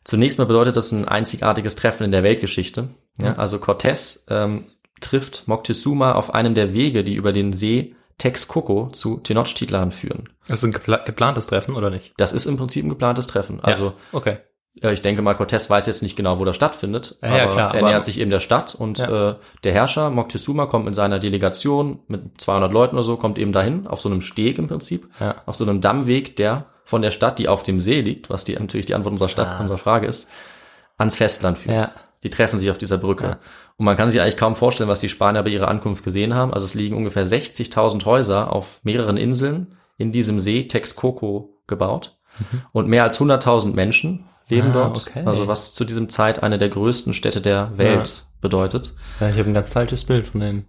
[0.04, 2.88] Zunächst mal bedeutet das ein einzigartiges Treffen in der Weltgeschichte.
[3.20, 4.64] Ja, also Cortés ähm,
[5.00, 10.28] trifft Moctezuma auf einem der Wege, die über den See Texcoco zu Tenochtitlan führen.
[10.48, 12.14] Das ist ein gepla geplantes Treffen oder nicht?
[12.16, 13.60] Das ist im Prinzip ein geplantes Treffen.
[13.60, 13.94] Also ja.
[14.12, 14.36] okay.
[14.82, 17.74] Ja, ich denke mal, Cortés weiß jetzt nicht genau, wo das stattfindet, Ja, aber klar,
[17.74, 19.30] er nähert sich eben der Stadt und Ja.
[19.30, 19.34] äh,
[19.64, 23.86] der Herrscher Moctezuma kommt mit seiner Delegation mit 200 Leuten oder so, kommt eben dahin,
[23.86, 25.36] auf so einem Steg im Prinzip, Ja.
[25.46, 28.54] auf so einem Dammweg, der von der Stadt, die auf dem See liegt, was die
[28.54, 29.60] natürlich die Antwort unserer Stadt, Ah.
[29.60, 30.28] unserer Frage ist,
[30.98, 31.90] ans Festland führt.
[32.22, 33.38] Die treffen sich auf dieser Brücke.
[33.76, 36.52] Und man kann sich eigentlich kaum vorstellen, was die Spanier bei ihrer Ankunft gesehen haben.
[36.52, 42.15] Also es liegen ungefähr 60.000 Häuser auf mehreren Inseln in diesem See Texcoco gebaut.
[42.72, 44.76] Und mehr als 100.000 Menschen leben Mhm.
[44.76, 45.06] Ah, dort.
[45.08, 45.22] okay.
[45.24, 48.94] Also was zu diesem Zeit eine der größten Städte der Welt bedeutet.
[49.20, 50.64] Ja, ich habe ein ganz falsches Bild von den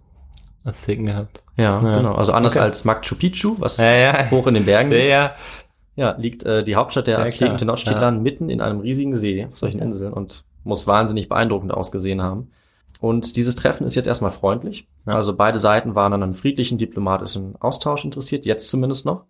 [0.64, 1.42] Azteken gehabt.
[1.56, 1.96] Ja, Ja.
[1.96, 2.14] genau.
[2.14, 2.64] Also anders Okay.
[2.64, 4.30] als Machu Picchu, was Ja, ja.
[4.30, 5.08] hoch in den Bergen liegt.
[5.10, 5.34] Ja,
[5.96, 7.56] Ja, liegt äh, die Hauptstadt der Ja, Azteken.
[7.56, 12.50] Tenochtitlan mitten in einem riesigen See auf solchen Inseln und muss wahnsinnig beeindruckend ausgesehen haben.
[13.00, 14.86] Und dieses Treffen ist jetzt erstmal freundlich.
[15.06, 15.14] Ja.
[15.14, 19.24] Also beide Seiten waren an einem friedlichen diplomatischen Austausch interessiert, jetzt zumindest noch.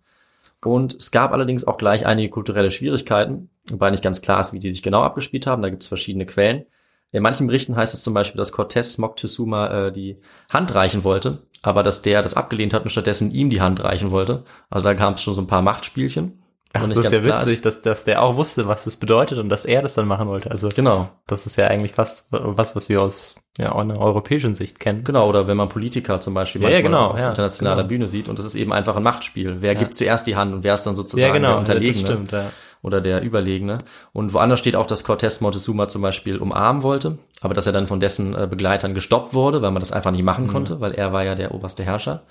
[0.63, 4.59] Und es gab allerdings auch gleich einige kulturelle Schwierigkeiten, wobei nicht ganz klar ist, wie
[4.59, 5.61] die sich genau abgespielt haben.
[5.61, 6.65] Da gibt es verschiedene Quellen.
[7.11, 10.19] In manchen Berichten heißt es zum Beispiel, dass Cortés Moctezuma äh, die
[10.51, 14.11] Hand reichen wollte, aber dass der das abgelehnt hat und stattdessen ihm die Hand reichen
[14.11, 14.43] wollte.
[14.69, 16.43] Also da kam es schon so ein paar Machtspielchen.
[16.73, 19.49] Ach, Und das ist ja witzig, dass, dass der auch wusste, was das bedeutet und
[19.49, 20.51] dass er das dann machen wollte.
[20.51, 21.09] Also Genau.
[21.25, 25.03] das ist ja eigentlich fast was, was wir aus ja, einer europäischen Sicht kennen.
[25.03, 27.87] Genau, oder wenn man Politiker zum Beispiel Ja, ja, genau, auf ja, internationaler genau.
[27.87, 29.57] Bühne sieht und das ist eben einfach ein Machtspiel.
[29.61, 32.05] Wer gibt zuerst die Hand und wer ist dann sozusagen Ja, genau, der das Unterlegene
[32.07, 32.51] stimmt, ja.
[32.83, 33.79] oder der Überlegene.
[34.13, 37.87] Und woanders steht auch, dass Cortés Montezuma zum Beispiel umarmen wollte, aber dass er dann
[37.87, 40.49] von dessen äh, Begleitern gestoppt wurde, weil man das einfach nicht machen Mhm.
[40.51, 42.21] konnte, weil er war ja der oberste Herrscher.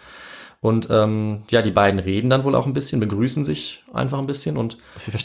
[0.60, 4.26] Und ähm, ja, die beiden reden dann wohl auch ein bisschen, begrüßen sich einfach ein
[4.26, 4.76] bisschen und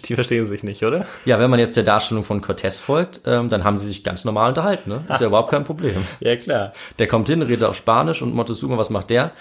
[0.06, 1.08] Die verstehen sich nicht, oder?
[1.26, 4.26] ja, wenn man jetzt der Darstellung von Cortés folgt, ähm, dann haben sie sich ganz
[4.26, 4.89] normal unterhalten.
[4.91, 5.04] Ne?
[5.10, 5.96] Ist ja überhaupt kein Problem.
[6.19, 6.74] Ja, klar.
[7.00, 9.32] Der kommt hin, redet auf Spanisch und Montezuma, was macht der?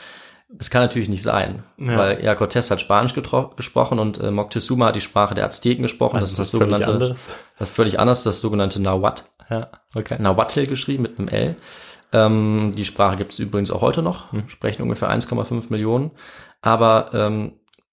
[0.58, 1.96] Es kann natürlich nicht sein, Ja.
[1.98, 6.20] weil ja, Cortés hat Spanisch gesprochen und äh, Moctezuma hat die Sprache der Azteken gesprochen.
[6.20, 7.26] das ist das Also völlig sogenannte, anderes.
[7.58, 9.24] das ist völlig anders, das sogenannte Nahuatl.
[9.50, 10.16] Ja, okay.
[10.18, 11.56] Nahuatl geschrieben mit einem L.
[12.12, 14.48] Ähm, die Sprache gibt es übrigens auch heute noch, Hm.
[14.48, 16.10] sprechen ungefähr 1,5 Millionen.
[16.60, 17.52] Aber ähm,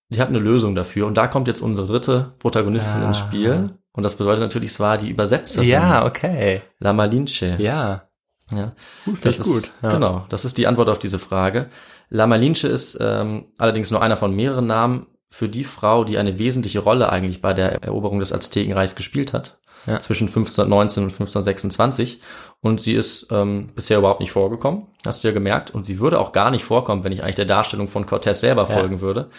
[0.10, 1.08] die hat eine Lösung dafür.
[1.08, 3.08] Und da kommt jetzt unsere dritte Protagonistin Ah.
[3.10, 3.70] ins Spiel.
[3.92, 5.68] Und das bedeutet natürlich, es war die Übersetzerin.
[5.68, 6.62] Ja, okay.
[6.80, 7.56] La Malinche.
[7.60, 8.04] Ja.
[8.52, 8.74] Ja.
[9.06, 9.72] Gut, Das das ist gut.
[9.84, 9.92] Ja.
[9.92, 11.70] Genau, das ist die Antwort auf diese Frage.
[12.10, 16.40] La Malinche ist ähm, allerdings nur einer von mehreren Namen für die Frau, die eine
[16.40, 19.60] wesentliche Rolle eigentlich bei der Eroberung des Aztekenreichs gespielt hat.
[19.86, 20.00] Ja.
[20.00, 22.22] Zwischen 1519 und 1526.
[22.62, 25.72] Und sie ist ähm, bisher überhaupt nicht vorgekommen, hast du ja gemerkt.
[25.72, 28.68] Und sie würde auch gar nicht vorkommen, wenn ich eigentlich der Darstellung von Cortés selber
[28.70, 28.76] Ja.
[28.78, 29.30] folgen würde.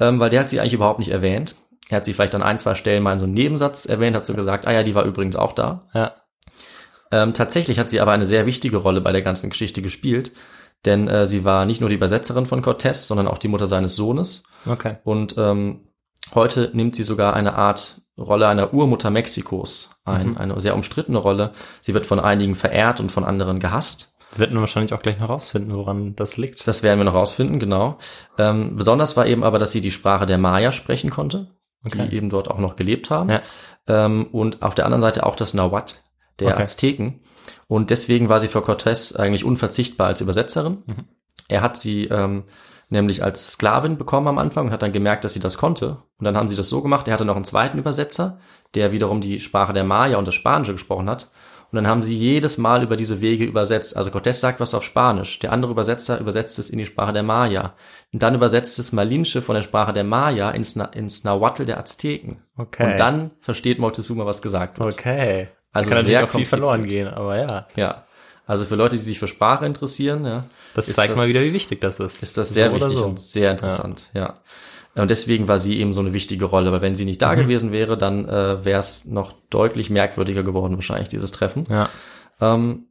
[0.00, 1.54] Ähm, weil der hat sie eigentlich überhaupt nicht erwähnt.
[1.88, 4.26] Er hat sie vielleicht an ein, zwei Stellen mal in so einem Nebensatz erwähnt, hat
[4.26, 5.86] so gesagt, ah ja, die war übrigens auch da.
[5.94, 6.14] Ja.
[7.12, 10.32] Ähm, tatsächlich hat sie aber eine sehr wichtige Rolle bei der ganzen Geschichte gespielt,
[10.84, 13.94] denn äh, sie war nicht nur die Übersetzerin von Cortés, sondern auch die Mutter seines
[13.94, 14.44] Sohnes.
[14.66, 14.96] Okay.
[15.04, 15.88] Und ähm,
[16.34, 20.36] heute nimmt sie sogar eine Art Rolle einer Urmutter Mexikos ein, Mhm.
[20.38, 21.52] eine sehr umstrittene Rolle.
[21.80, 24.14] Sie wird von einigen verehrt und von anderen gehasst.
[24.36, 26.66] Wird man wahrscheinlich auch gleich noch rausfinden, woran das liegt.
[26.66, 27.98] Das werden wir noch rausfinden, genau.
[28.38, 31.50] Ähm, besonders war eben aber, dass sie die Sprache der Maya sprechen konnte,
[31.84, 32.08] Okay.
[32.08, 33.30] die eben dort auch noch gelebt haben.
[33.30, 33.40] Ja.
[33.86, 35.94] Ähm, und auf der anderen Seite auch das Nahuatl
[36.40, 36.62] der Okay.
[36.62, 37.20] Azteken.
[37.68, 40.82] Und deswegen war sie für Cortés eigentlich unverzichtbar als Übersetzerin.
[40.86, 41.04] Mhm.
[41.48, 42.44] Er hat sie ähm,
[42.94, 45.98] nämlich als Sklavin bekommen am Anfang und hat dann gemerkt, dass sie das konnte.
[46.18, 47.06] Und dann haben sie das so gemacht.
[47.06, 48.38] Er hatte noch einen zweiten Übersetzer,
[48.74, 51.30] der wiederum die Sprache der Maya und das Spanische gesprochen hat.
[51.70, 53.96] Und dann haben sie jedes Mal über diese Wege übersetzt.
[53.96, 57.24] Also Cortés sagt was auf Spanisch, der andere Übersetzer übersetzt es in die Sprache der
[57.24, 57.74] Maya.
[58.12, 61.78] Und dann übersetzt es Malinche von der Sprache der Maya ins, Na ins Nahuatl der
[61.78, 62.42] Azteken.
[62.56, 62.92] Okay.
[62.92, 64.94] Und dann versteht Moctezuma, was gesagt wird.
[64.94, 65.48] Okay.
[65.72, 67.66] Also Kann sehr natürlich auch viel verloren gehen, aber ja.
[67.74, 68.03] Ja.
[68.46, 71.52] Also für Leute, die sich für Sprache interessieren, ja, Das zeigt das, mal wieder, wie
[71.54, 72.22] wichtig das ist.
[72.22, 73.04] ist das sehr So wichtig so.
[73.06, 74.38] und sehr interessant, ja.
[74.94, 77.24] Und deswegen war sie eben so eine wichtige Rolle, weil wenn sie nicht Mhm.
[77.26, 81.64] da gewesen wäre, dann äh, wäre es noch deutlich merkwürdiger geworden, wahrscheinlich, dieses Treffen.
[81.68, 81.88] Ja.
[82.40, 82.84] Ähm,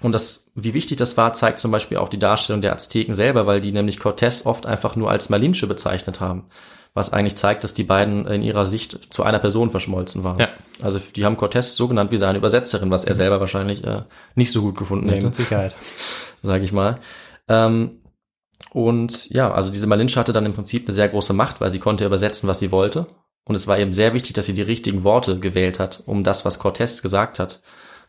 [0.00, 3.46] und das, wie wichtig das war, zeigt zum Beispiel auch die Darstellung der Azteken selber,
[3.46, 6.44] weil die nämlich Cortés oft einfach nur als Malinche bezeichnet haben.
[6.98, 10.40] Was eigentlich zeigt, dass die beiden in ihrer Sicht zu einer Person verschmolzen waren.
[10.40, 10.48] Ja.
[10.82, 14.02] Also die haben Cortés so genannt wie seine Übersetzerin, was er selber wahrscheinlich äh,
[14.34, 15.76] nicht so gut gefunden Nee, hätte mit Sicherheit.
[16.42, 16.98] sage ich mal.
[17.46, 18.02] Ähm,
[18.72, 21.78] und ja, also diese Malinche hatte dann im Prinzip eine sehr große Macht, weil sie
[21.78, 23.06] konnte übersetzen, was sie wollte.
[23.44, 26.44] Und es war eben sehr wichtig, dass sie die richtigen Worte gewählt hat, um das,
[26.44, 27.62] was Cortés gesagt hat,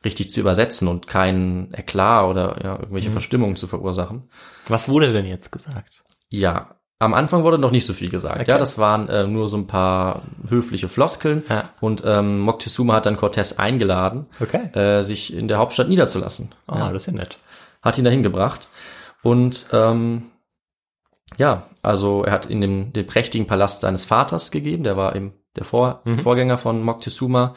[0.03, 4.29] richtig zu übersetzen und keinen Eklat oder ja, irgendwelche Verstimmungen zu verursachen.
[4.67, 6.01] Was wurde denn jetzt gesagt?
[6.29, 8.41] Ja, am Anfang wurde noch nicht so viel gesagt.
[8.41, 8.51] Okay.
[8.51, 11.43] Ja, das waren äh, nur so ein paar höfliche Floskeln.
[11.49, 11.69] Ja.
[11.79, 14.67] Und ähm, Moctezuma hat dann Cortés eingeladen, Okay.
[14.77, 16.53] äh, sich in der Hauptstadt niederzulassen.
[16.67, 17.37] Ah, ja das ist ja nett.
[17.81, 18.69] hat ihn dahin gebracht.
[19.23, 20.23] Und ähm,
[21.37, 25.33] ja, also er hat in dem, den prächtigen Palast seines Vaters gegeben, der war eben
[25.55, 26.19] der Vor Mhm.
[26.19, 27.53] Vorgänger von Moctezuma.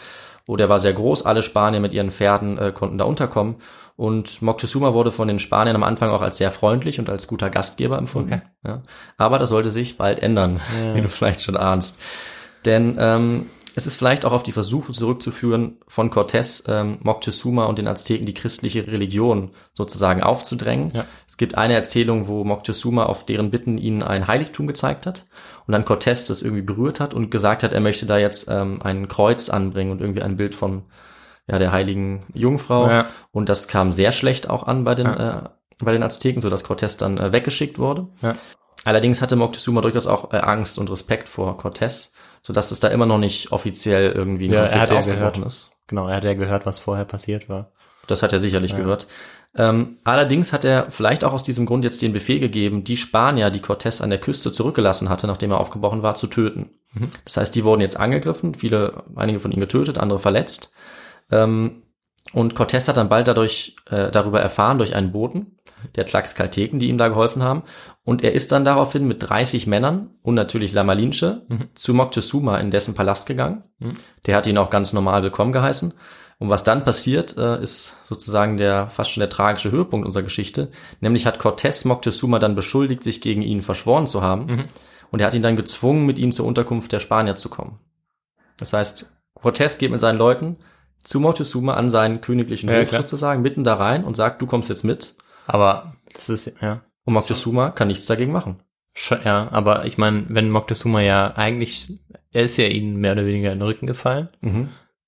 [0.46, 3.56] Oh, der war sehr groß, alle Spanier mit ihren Pferden äh, konnten da unterkommen.
[3.96, 7.50] Und Moctezuma wurde von den Spaniern am Anfang auch als sehr freundlich und als guter
[7.50, 8.32] Gastgeber empfunden.
[8.32, 8.42] Okay.
[8.66, 8.82] Ja.
[9.18, 10.94] Aber das sollte sich bald ändern, Ja.
[10.94, 11.98] wie du vielleicht schon ahnst.
[12.64, 17.78] Denn ähm, es ist vielleicht auch auf die Versuche zurückzuführen, von Cortés, ähm, Moctezuma und
[17.78, 20.90] den Azteken die christliche Religion sozusagen aufzudrängen.
[20.94, 21.04] Ja.
[21.26, 25.24] Es gibt eine Erzählung, wo Moctezuma auf deren Bitten ihnen ein Heiligtum gezeigt hat
[25.66, 28.80] und dann Cortés das irgendwie berührt hat und gesagt hat, er möchte da jetzt ähm,
[28.82, 30.82] ein Kreuz anbringen und irgendwie ein Bild von
[31.48, 32.88] ja, der heiligen Jungfrau.
[32.88, 33.06] Ja.
[33.30, 35.30] Und das kam sehr schlecht auch an bei den, Ja.
[35.30, 35.48] äh,
[35.84, 38.06] bei den Azteken, so dass Cortés dann äh, weggeschickt wurde.
[38.84, 42.10] Allerdings hatte Moctezuma durchaus auch äh, Angst und Respekt vor Cortés,
[42.42, 44.98] so dass es da immer noch nicht offiziell irgendwie ein Ja, er Konflikt hat ja
[44.98, 45.46] ausgebrochen gehört.
[45.46, 45.70] ist.
[45.86, 47.72] Genau, er hat ja gehört, was vorher passiert war.
[48.06, 49.06] Das hat er sicherlich gehört.
[49.54, 53.50] Ähm, allerdings hat er vielleicht auch aus diesem Grund jetzt den Befehl gegeben, die Spanier,
[53.50, 56.70] die Cortés an der Küste zurückgelassen hatte, nachdem er aufgebrochen war, zu töten.
[57.24, 60.72] Das heißt, die wurden jetzt angegriffen, viele, einige von ihnen getötet, andere verletzt.
[61.30, 61.82] Ähm,
[62.32, 65.58] und Cortés hat dann bald dadurch äh, darüber erfahren durch einen Boten.
[65.96, 67.62] Der Tlaxcalteken, die ihm da geholfen haben.
[68.04, 72.94] Und er ist dann daraufhin mit 30 Männern und natürlich Lamalinche zu Moctezuma in dessen
[72.94, 73.64] Palast gegangen.
[74.26, 75.94] Der hat ihn auch ganz normal willkommen geheißen.
[76.38, 80.72] Und was dann passiert, äh, ist sozusagen der fast schon der tragische Höhepunkt unserer Geschichte.
[81.00, 84.64] Nämlich hat Cortés Moctezuma dann beschuldigt, sich gegen ihn verschworen zu haben.
[85.12, 87.78] Und er hat ihn dann gezwungen, mit ihm zur Unterkunft der Spanier zu kommen.
[88.56, 90.56] Das heißt, Cortés geht mit seinen Leuten
[91.04, 93.02] zu Moctezuma an seinen königlichen Ja, Hof klar.
[93.02, 95.14] sozusagen, mitten da rein und sagt, du kommst jetzt mit.
[95.46, 96.80] Aber das ist, ja.
[97.04, 98.60] Und Moctezuma kann nichts dagegen machen.
[99.24, 101.98] Ja, aber ich meine, wenn Moctezuma ja eigentlich,
[102.30, 104.28] er ist ja ihnen mehr oder weniger in den Rücken gefallen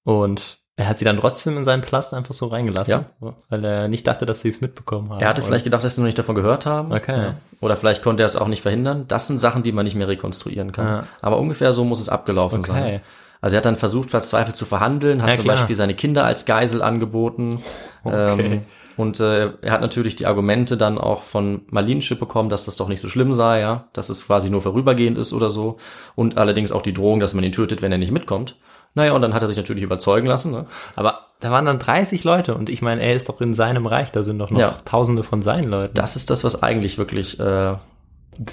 [0.05, 3.05] und er hat sie dann trotzdem in seinen Palast einfach so reingelassen,
[3.49, 5.20] weil er nicht dachte, dass sie es mitbekommen haben.
[5.20, 5.49] Er hatte oder?
[5.49, 6.92] vielleicht gedacht, dass sie noch nicht davon gehört haben.
[6.92, 7.16] Okay.
[7.16, 7.35] Ja.
[7.61, 9.05] Oder vielleicht konnte er es auch nicht verhindern.
[9.07, 10.87] Das sind Sachen, die man nicht mehr rekonstruieren kann.
[10.87, 11.07] Ja.
[11.23, 12.73] Aber ungefähr so muss es abgelaufen Okay.
[12.73, 13.01] sein.
[13.40, 15.57] Also er hat dann versucht, verzweifelt zu verhandeln, hat Ja, zum klar.
[15.57, 17.62] Beispiel seine Kinder als Geisel angeboten.
[18.03, 18.40] Okay.
[18.57, 18.62] Ähm,
[18.96, 22.88] und äh, er hat natürlich die Argumente dann auch von Malinche bekommen, dass das doch
[22.88, 25.76] nicht so schlimm sei, ja, dass es quasi nur vorübergehend ist oder so.
[26.14, 28.57] Und allerdings auch die Drohung, dass man ihn tötet, wenn er nicht mitkommt.
[28.94, 30.52] Naja, und dann hat er sich natürlich überzeugen lassen.
[30.52, 30.66] Ne?
[30.94, 34.12] Aber da waren dann 30 Leute und ich meine, er ist doch in seinem Reich,
[34.12, 34.76] da sind doch noch Ja.
[34.85, 35.94] tausende von seinen Leuten.
[35.94, 37.76] Das ist das, was eigentlich wirklich äh,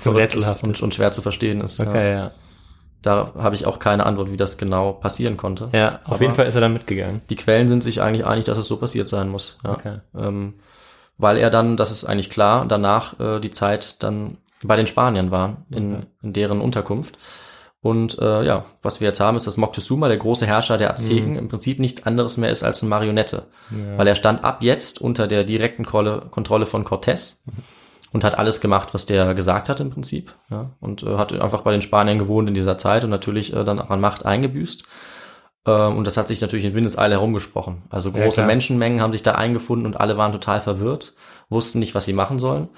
[0.06, 1.80] rätselhaft und, und schwer zu verstehen ist.
[1.80, 1.88] Ja.
[1.90, 2.32] Okay, ja.
[3.02, 5.70] Da habe ich auch keine Antwort, wie das genau passieren konnte.
[5.74, 7.22] Ja, auf Aber jeden Fall ist er dann mitgegangen.
[7.30, 9.58] Die Quellen sind sich eigentlich einig, dass es so passiert sein muss.
[9.64, 9.72] Ja.
[9.72, 10.00] Okay.
[10.16, 10.56] Ähm,
[11.18, 15.32] weil er dann, das ist eigentlich klar, danach äh, die Zeit dann bei den Spaniern
[15.32, 17.18] war, in, in deren Unterkunft.
[17.82, 21.36] Und äh, ja, was wir jetzt haben, ist, dass Moctezuma, der große Herrscher der Azteken,
[21.36, 23.48] im Prinzip nichts anderes mehr ist als eine Marionette.
[23.98, 27.40] Weil er stand ab jetzt unter der direkten Kontrolle von Cortés
[28.14, 30.34] und hat alles gemacht, was der gesagt hat im Prinzip.
[30.50, 33.64] Ja, und äh, hat einfach bei den Spaniern gewohnt in dieser Zeit und natürlich äh,
[33.64, 34.84] dann auch an Macht eingebüßt.
[35.68, 37.84] Ähm, und das hat sich natürlich in Windeseile herumgesprochen.
[37.90, 38.48] Also Ja, große klar.
[38.48, 41.14] Menschenmengen haben sich da eingefunden und alle waren total verwirrt,
[41.50, 42.70] wussten nicht, was sie machen sollen.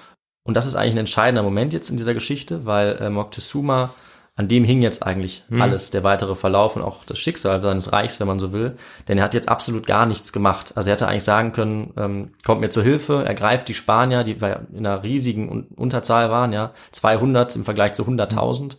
[0.46, 3.91] Und das ist eigentlich ein entscheidender Moment jetzt in dieser Geschichte, weil äh, Moctezuma,
[4.36, 5.62] an dem hing jetzt eigentlich Hm.
[5.62, 8.76] alles, der weitere Verlauf und auch das Schicksal seines Reichs, wenn man so will.
[9.08, 10.74] Denn er hat jetzt absolut gar nichts gemacht.
[10.76, 14.34] Also er hätte eigentlich sagen können, ähm, kommt mir zur Hilfe, ergreift die Spanier, die
[14.36, 18.78] bei- in einer riesigen Un- Unterzahl waren, ja, 200 im Vergleich zu 100.000.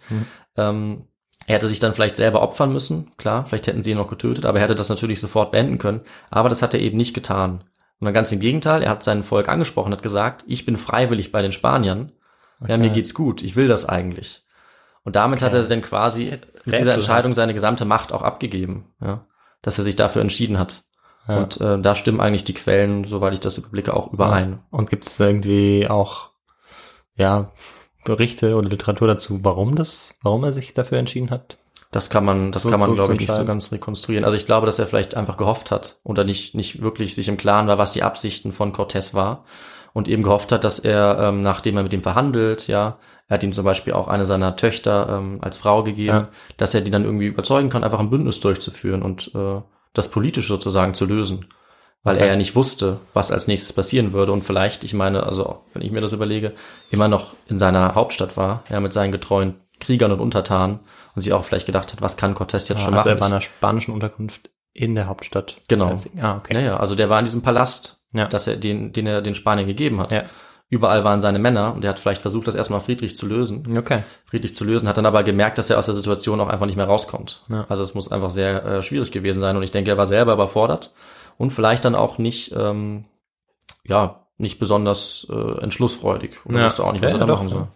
[0.57, 1.05] Ähm,
[1.47, 4.47] er hätte sich dann vielleicht selber opfern müssen, klar, vielleicht hätten sie ihn noch getötet,
[4.47, 6.01] aber er hätte das natürlich sofort beenden können.
[6.31, 7.65] Aber das hat er eben nicht getan.
[8.01, 11.33] Und dann ganz im Gegenteil, er hat sein Volk angesprochen, hat gesagt, ich bin freiwillig
[11.33, 12.13] bei den Spaniern.
[12.67, 14.44] Ja, mir geht's gut, ich will das eigentlich.
[15.05, 16.95] Und damit hat er dann quasi mit dieser.
[16.95, 19.27] Entscheidung seine gesamte Macht auch abgegeben, ja,
[19.63, 20.83] dass er sich dafür entschieden hat.
[21.29, 21.39] Ja.
[21.39, 24.61] Und äh, da stimmen eigentlich die Quellen, soweit ich das überblicke, auch überein.
[24.71, 26.31] Und gibt es irgendwie auch,
[27.17, 27.53] ja,
[28.05, 31.57] Berichte oder Literatur dazu, warum das, warum er sich dafür entschieden hat?
[31.91, 34.25] Das kann man, das So- kann man, so glaube ich, nicht so ganz rekonstruieren.
[34.25, 37.37] Also ich glaube, dass er vielleicht einfach gehofft hat oder nicht, nicht wirklich sich im
[37.37, 39.45] Klaren war, was die Absichten von Cortés war
[39.95, 43.43] und eben gehofft hat, dass er, ähm, nachdem er mit ihm verhandelt, ja, er hat
[43.43, 46.29] ihm zum Beispiel auch eine seiner Töchter ähm, als Frau gegeben, Ja.
[46.59, 49.63] dass er die dann irgendwie überzeugen kann, einfach ein Bündnis durchzuführen und äh,
[49.95, 51.47] das politisch sozusagen zu lösen.
[52.03, 52.25] Weil Okay.
[52.25, 55.81] er ja nicht wusste, was als nächstes passieren würde und vielleicht, ich meine, also wenn
[55.81, 56.53] ich mir das überlege,
[56.91, 60.81] immer noch in seiner Hauptstadt war, ja, mit seinen getreuen Kriegern und Untertanen
[61.15, 63.09] und sich auch vielleicht gedacht hat, was kann Cortés jetzt schon also machen?
[63.09, 65.57] er war in einer spanischen Unterkunft in der Hauptstadt.
[65.69, 65.97] Genau.
[66.21, 66.53] Ah, okay.
[66.53, 68.27] Naja, also der war in diesem Palast, Ja.
[68.27, 70.13] dass er den, den er den Spaniern gegeben hat.
[70.13, 70.23] Ja.
[70.71, 73.77] Überall waren seine Männer und er hat vielleicht versucht, das erstmal friedlich zu lösen.
[73.79, 74.03] Okay.
[74.25, 76.77] Friedlich zu lösen, hat dann aber gemerkt, dass er aus der Situation auch einfach nicht
[76.77, 77.43] mehr rauskommt.
[77.51, 77.67] Ja.
[77.69, 80.33] Also es muss einfach sehr äh, schwierig gewesen sein und ich denke, er war selber
[80.33, 80.93] überfordert
[81.37, 83.05] und vielleicht dann auch nicht, ähm,
[83.87, 86.65] ja, nicht besonders äh, entschlussfreudig oder Ja.
[86.65, 87.67] wusste auch nicht, was Ja, er da machen soll.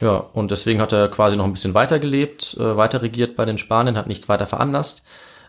[0.00, 3.56] Ja, und deswegen hat er quasi noch ein bisschen weitergelebt, äh, weiter regiert bei den
[3.58, 5.02] Spaniern, hat nichts weiter veranlasst.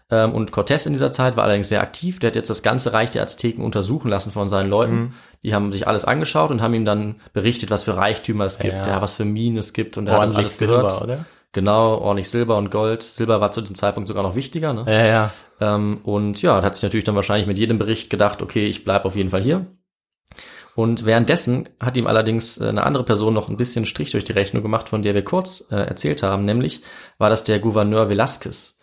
[0.10, 2.20] Ähm, und Cortés in dieser Zeit war allerdings sehr aktiv.
[2.20, 4.96] Der hat jetzt das ganze Reich der Azteken untersuchen lassen von seinen Leuten.
[4.96, 5.14] Mhm.
[5.44, 8.74] Die haben sich alles angeschaut und haben ihm dann berichtet, was für Reichtümer es gibt,
[8.74, 8.88] Ja.
[8.88, 9.98] ja, was für Minen es gibt.
[9.98, 11.02] Und er hat alles Silber, gehört.
[11.02, 11.26] oder?
[11.54, 13.04] Genau, ordentlich Silber und Gold.
[13.04, 14.74] Silber war zu dem Zeitpunkt sogar noch wichtiger.
[14.74, 14.84] Ne?
[14.88, 15.32] Ja, ja.
[15.60, 19.06] Ähm, und ja, hat sich natürlich dann wahrscheinlich mit jedem Bericht gedacht, okay, ich bleib
[19.06, 19.66] auf jeden Fall hier.
[20.76, 24.34] Und währenddessen hat ihm allerdings äh, eine andere Person noch ein bisschen Strich durch die
[24.34, 26.82] Rechnung gemacht, von der wir kurz äh, erzählt haben, nämlich
[27.18, 28.77] war das der Gouverneur Velázquez.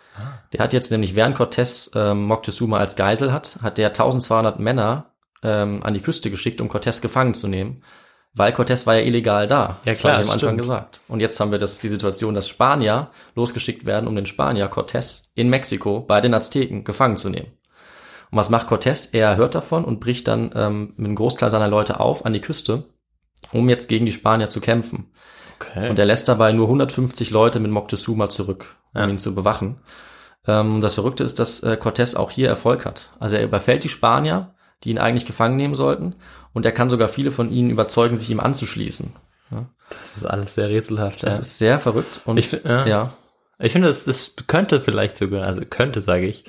[0.52, 5.12] Der hat jetzt nämlich, während Cortés ähm, Moctezuma als Geisel hat, hat der 1200 Männer
[5.42, 7.82] ähm, an die Küste geschickt, um Cortés gefangen zu nehmen.
[8.36, 9.78] Weil Cortés war ja illegal da.
[9.84, 10.60] Ja, das klar, habe ich am Anfang stimmt.
[10.60, 11.00] gesagt.
[11.06, 15.28] Und jetzt haben wir das, die Situation, dass Spanier losgeschickt werden, um den Spanier Cortés
[15.34, 17.52] in Mexiko bei den Azteken gefangen zu nehmen.
[18.32, 19.10] Und was macht Cortés?
[19.12, 22.40] Er hört davon und bricht dann ähm, mit einem Großteil seiner Leute auf an die
[22.40, 22.84] Küste,
[23.52, 25.12] um jetzt gegen die Spanier zu kämpfen.
[25.70, 25.88] Okay.
[25.90, 29.08] Und er lässt dabei nur 150 Leute mit Moctezuma zurück, um Ja.
[29.08, 29.80] ihn zu bewachen.
[30.46, 33.10] Ähm, das Verrückte ist, dass äh, Cortés auch hier Erfolg hat.
[33.20, 36.16] Also er überfällt die Spanier, die ihn eigentlich gefangen nehmen sollten.
[36.52, 39.12] Und er kann sogar viele von ihnen überzeugen, sich ihm anzuschließen.
[39.50, 41.22] Das ist alles sehr rätselhaft.
[41.22, 41.40] Das ja.
[41.40, 42.22] ist sehr verrückt.
[42.24, 42.86] Und Ich find- ja.
[42.86, 43.12] ja,
[43.58, 46.44] Ich finde, das, das könnte vielleicht sogar, also könnte, sage ich,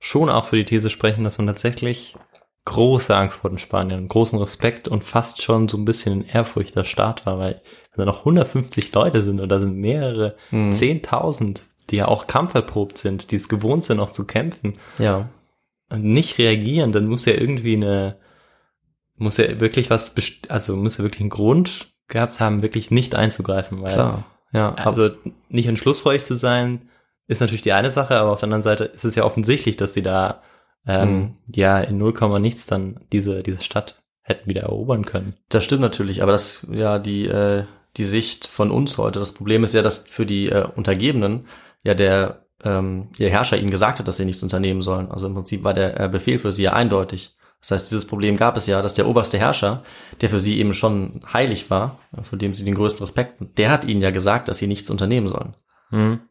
[0.00, 2.16] schon auch für die These sprechen, dass man tatsächlich
[2.64, 6.76] große Angst vor den Spaniern, großen Respekt und fast schon so ein bisschen in Ehrfurcht
[6.76, 7.62] der Staat war, weil
[7.98, 13.30] da noch 150 Leute sind und da sind mehrere, 10.000, die ja auch kampferprobt sind,
[13.30, 15.28] die es gewohnt sind, auch zu kämpfen, ja,
[15.90, 18.16] und nicht reagieren, dann muss ja irgendwie eine,
[19.16, 20.14] muss ja wirklich was,
[20.48, 24.24] also muss ja wirklich einen Grund gehabt haben, wirklich nicht einzugreifen, weil klar.
[24.52, 25.10] Ja, also
[25.50, 26.88] nicht entschlussfreudig zu sein,
[27.26, 29.92] ist natürlich die eine Sache, aber auf der anderen Seite ist es ja offensichtlich, dass
[29.92, 30.42] die da
[30.86, 31.34] ähm, Mhm.
[31.54, 35.34] ja in 0, nichts dann diese, diese Stadt hätten wieder erobern können.
[35.50, 37.64] Das stimmt natürlich, aber das ja die, äh,
[37.96, 39.18] die Sicht von uns heute.
[39.18, 41.46] Das Problem ist ja, dass für die äh, Untergebenen
[41.82, 45.10] ja der ähm, ihr Herrscher ihnen gesagt hat, dass sie nichts unternehmen sollen.
[45.10, 47.36] Also im Prinzip war der äh, Befehl für sie ja eindeutig.
[47.60, 49.82] Das heißt, dieses Problem gab es ja, dass der oberste Herrscher,
[50.20, 53.70] der für sie eben schon heilig war, äh, vor dem sie den größten Respekt, der
[53.70, 55.54] hat ihnen ja gesagt, dass sie nichts unternehmen sollen.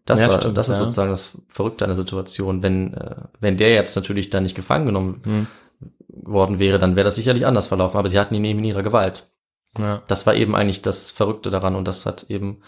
[0.05, 0.84] Das, Ja, war, stimmt, das ist ja.
[0.84, 2.62] sozusagen das Verrückte an der Situation.
[2.62, 5.47] Wenn, äh, wenn der jetzt natürlich dann nicht gefangen genommen Hm.
[6.10, 7.97] worden wäre, dann wäre das sicherlich anders verlaufen.
[7.97, 9.28] Aber sie hatten ihn eben in ihrer Gewalt.
[9.78, 10.01] Ja.
[10.07, 12.61] Das war eben eigentlich das Verrückte daran und das hat eben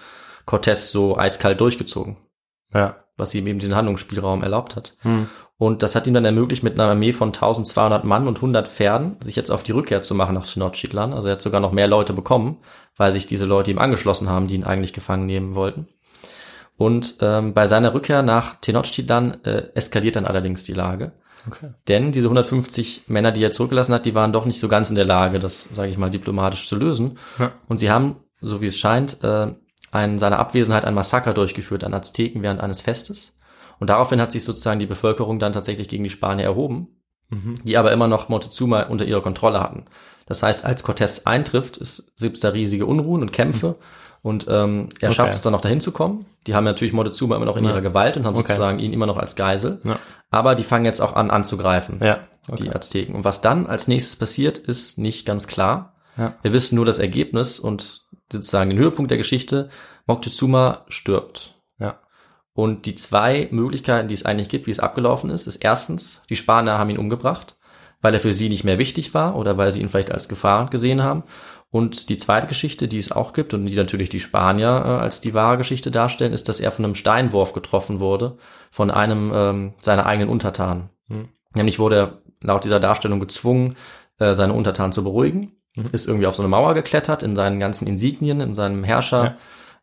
[0.45, 2.17] Cortez so eiskalt durchgezogen,
[2.73, 3.03] Ja.
[3.17, 4.93] was ihm eben diesen Handlungsspielraum erlaubt hat.
[5.57, 9.17] Und das hat ihm dann ermöglicht, mit einer Armee von 1200 Mann und 100 Pferden
[9.21, 11.13] sich jetzt auf die Rückkehr zu machen nach Tenochtitlan.
[11.13, 12.57] Also er hat sogar noch mehr Leute bekommen,
[12.95, 15.87] weil sich diese Leute ihm angeschlossen haben, die ihn eigentlich gefangen nehmen wollten.
[16.77, 21.11] Und ähm, bei seiner Rückkehr nach Tenochtitlan äh, eskaliert dann allerdings die Lage.
[21.47, 21.71] Okay.
[21.87, 24.95] Denn diese 150 Männer, die er zurückgelassen hat, die waren doch nicht so ganz in
[24.95, 27.17] der Lage, das, sage ich mal, diplomatisch zu lösen.
[27.39, 27.51] Ja.
[27.67, 29.53] Und sie haben, so wie es scheint, äh,
[29.93, 33.39] in seiner Abwesenheit ein Massaker durchgeführt an Azteken während eines Festes.
[33.79, 36.89] Und daraufhin hat sich sozusagen die Bevölkerung dann tatsächlich gegen die Spanier erhoben,
[37.63, 39.85] die aber immer noch Montezuma unter ihrer Kontrolle hatten.
[40.25, 43.77] Das heißt, als Cortés eintrifft, ist gibt's da riesige Unruhen und Kämpfe.
[44.21, 45.15] Und ähm, er Okay.
[45.15, 46.25] schafft es dann noch dahin zu kommen.
[46.47, 48.47] Die haben natürlich Montezuma immer noch in ihrer Gewalt und haben Okay.
[48.47, 49.79] sozusagen ihn immer noch als Geisel.
[49.83, 49.97] Ja.
[50.29, 52.19] Aber die fangen jetzt auch an anzugreifen Ja.
[52.57, 53.15] die Azteken.
[53.15, 55.93] Und was dann als nächstes passiert, ist nicht ganz klar.
[56.17, 56.35] Ja.
[56.41, 58.01] Wir wissen nur das Ergebnis und
[58.31, 59.69] sozusagen den Höhepunkt der Geschichte.
[60.05, 61.55] Moctezuma stirbt.
[61.79, 61.99] Ja.
[62.53, 66.35] Und die zwei Möglichkeiten, die es eigentlich gibt, wie es abgelaufen ist, ist erstens, die
[66.35, 67.57] Spanier haben ihn umgebracht,
[68.01, 70.69] weil er für sie nicht mehr wichtig war oder weil sie ihn vielleicht als Gefahr
[70.69, 71.23] gesehen haben.
[71.71, 75.21] Und die zweite Geschichte, die es auch gibt und die natürlich die Spanier äh, als
[75.21, 78.37] die wahre Geschichte darstellen, ist, dass er von einem Steinwurf getroffen wurde
[78.71, 80.89] von einem ähm, seiner eigenen Untertanen.
[81.55, 83.75] Nämlich wurde er laut dieser Darstellung gezwungen,
[84.19, 85.53] äh, seine Untertanen zu beruhigen,
[85.91, 89.37] ist irgendwie auf so eine Mauer geklettert in seinen ganzen Insignien, in seinem Herrscher.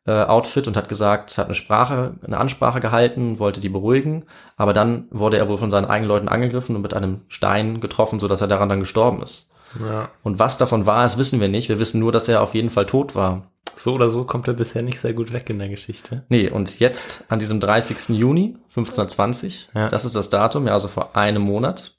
[0.09, 4.25] Äh, Outfit und hat gesagt, hat eine Sprache, eine Ansprache gehalten, wollte die beruhigen,
[4.57, 8.21] aber dann wurde er wohl von seinen eigenen Leuten angegriffen und mit einem Stein getroffen,
[8.21, 9.51] so dass er daran dann gestorben ist.
[9.81, 10.11] Ja.
[10.23, 11.69] Und was davon war, das wissen wir nicht.
[11.69, 13.51] Wir wissen nur, dass er auf jeden Fall tot war.
[13.77, 16.25] So oder so kommt er bisher nicht sehr gut weg in der Geschichte.
[16.31, 18.17] Nee, und jetzt an diesem 30.
[18.17, 19.89] Juni 1520, Ja.
[19.89, 21.97] das ist das Datum, ja, also vor einem Monat,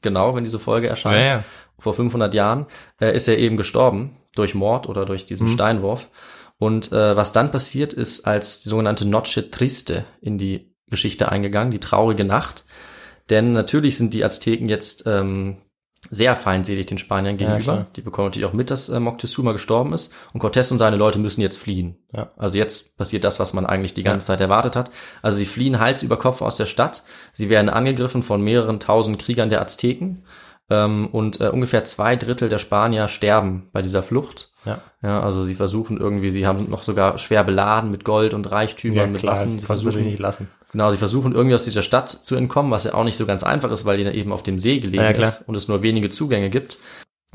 [0.00, 1.44] genau, wenn diese Folge erscheint, Ja, ja.
[1.78, 2.66] vor 500 Jahren,
[3.00, 5.52] äh, ist er eben gestorben durch Mord oder durch diesen Mhm.
[5.52, 6.10] Steinwurf.
[6.58, 11.70] Und äh, was dann passiert ist, als die sogenannte Noche Triste in die Geschichte eingegangen,
[11.70, 12.64] die traurige Nacht.
[13.30, 15.58] Denn natürlich sind die Azteken jetzt ähm,
[16.14, 17.62] sehr feindselig den Spaniern Ja, gegenüber.
[17.62, 17.86] klar.
[17.96, 20.12] die bekommen natürlich auch mit, dass äh, Moctezuma gestorben ist.
[20.34, 21.96] Und Cortés und seine Leute müssen jetzt fliehen.
[22.12, 22.30] Ja.
[22.36, 24.90] Also jetzt passiert das, was man eigentlich die ganze Zeit erwartet hat.
[25.22, 27.02] Also sie fliehen Hals über Kopf aus der Stadt.
[27.32, 30.24] Sie werden angegriffen von mehreren tausend Kriegern der Azteken.
[30.68, 34.52] Ähm, und äh, ungefähr zwei Drittel der Spanier sterben bei dieser Flucht.
[34.66, 34.80] Ja.
[35.02, 39.12] Ja, also sie versuchen irgendwie, sie haben noch sogar schwer beladen mit Gold und Reichtümern,
[39.12, 39.58] mit Waffen.
[39.58, 40.48] Sie versuchen, nicht lassen.
[40.72, 43.42] Genau, sie versuchen irgendwie aus dieser Stadt zu entkommen, was ja auch nicht so ganz
[43.44, 45.82] einfach ist, weil die da eben auf dem See gelegen Ja, ist und es nur
[45.82, 46.78] wenige Zugänge gibt.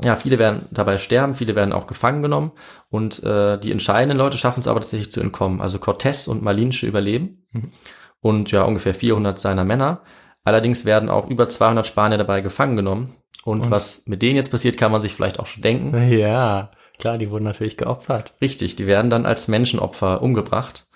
[0.02, 2.52] Ja, viele werden dabei sterben, viele werden auch gefangen genommen
[2.88, 5.60] und äh, die entscheidenden Leute schaffen es aber tatsächlich zu entkommen.
[5.60, 7.72] Also Cortés und Malinche überleben Mhm.
[8.20, 10.02] und ja ungefähr 400 seiner Männer.
[10.44, 13.14] Allerdings werden auch über 200 Spanier dabei gefangen genommen.
[13.44, 16.10] Und, was mit denen jetzt passiert, kann man sich vielleicht auch schon denken.
[16.12, 18.34] Ja, klar, die wurden natürlich geopfert.
[18.42, 20.86] Richtig, die werden dann als Menschenopfer umgebracht.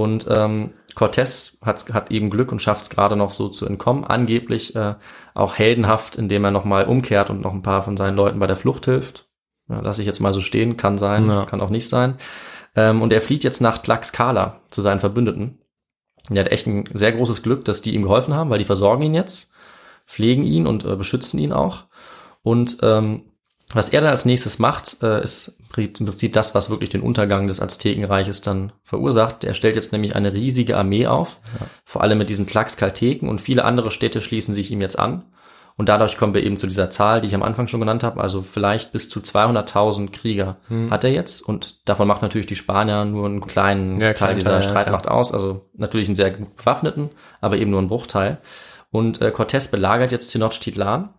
[0.00, 4.02] Und ähm, Cortés hat, hat eben Glück und schafft es gerade noch so zu entkommen.
[4.04, 4.94] Angeblich äh,
[5.34, 8.56] auch heldenhaft, indem er nochmal umkehrt und noch ein paar von seinen Leuten bei der
[8.56, 9.28] Flucht hilft.
[9.68, 11.44] Ja, lass ich jetzt mal so stehen, kann sein, Ja.
[11.44, 12.16] kann auch nicht sein.
[12.74, 15.58] Ähm, und er flieht jetzt nach Tlaxcala zu seinen Verbündeten.
[16.30, 18.64] Und er hat echt ein sehr großes Glück, dass die ihm geholfen haben, weil die
[18.64, 19.52] versorgen ihn jetzt,
[20.06, 21.84] pflegen ihn und äh, beschützen ihn auch.
[22.40, 23.29] Und ähm,
[23.72, 27.46] was er dann als nächstes macht, äh, ist im Prinzip das, was wirklich den Untergang
[27.46, 29.44] des Aztekenreiches dann verursacht.
[29.44, 31.38] Er stellt jetzt nämlich eine riesige Armee auf,
[31.84, 35.24] vor allem mit diesen Tlaxcalteken und viele andere Städte schließen sich ihm jetzt an.
[35.76, 38.20] Und dadurch kommen wir eben zu dieser Zahl, die ich am Anfang schon genannt habe.
[38.20, 40.90] Also vielleicht bis zu 200.000 Krieger Hm.
[40.90, 41.40] hat er jetzt.
[41.40, 45.08] Und davon macht natürlich die Spanier nur einen kleinen Ja, Teil dieser Teil, ja, Streitmacht
[45.08, 45.32] aus.
[45.32, 47.08] Also natürlich einen sehr gut bewaffneten,
[47.40, 48.38] aber eben nur einen Bruchteil.
[48.90, 51.14] Und äh, Cortés belagert jetzt Tenochtitlan.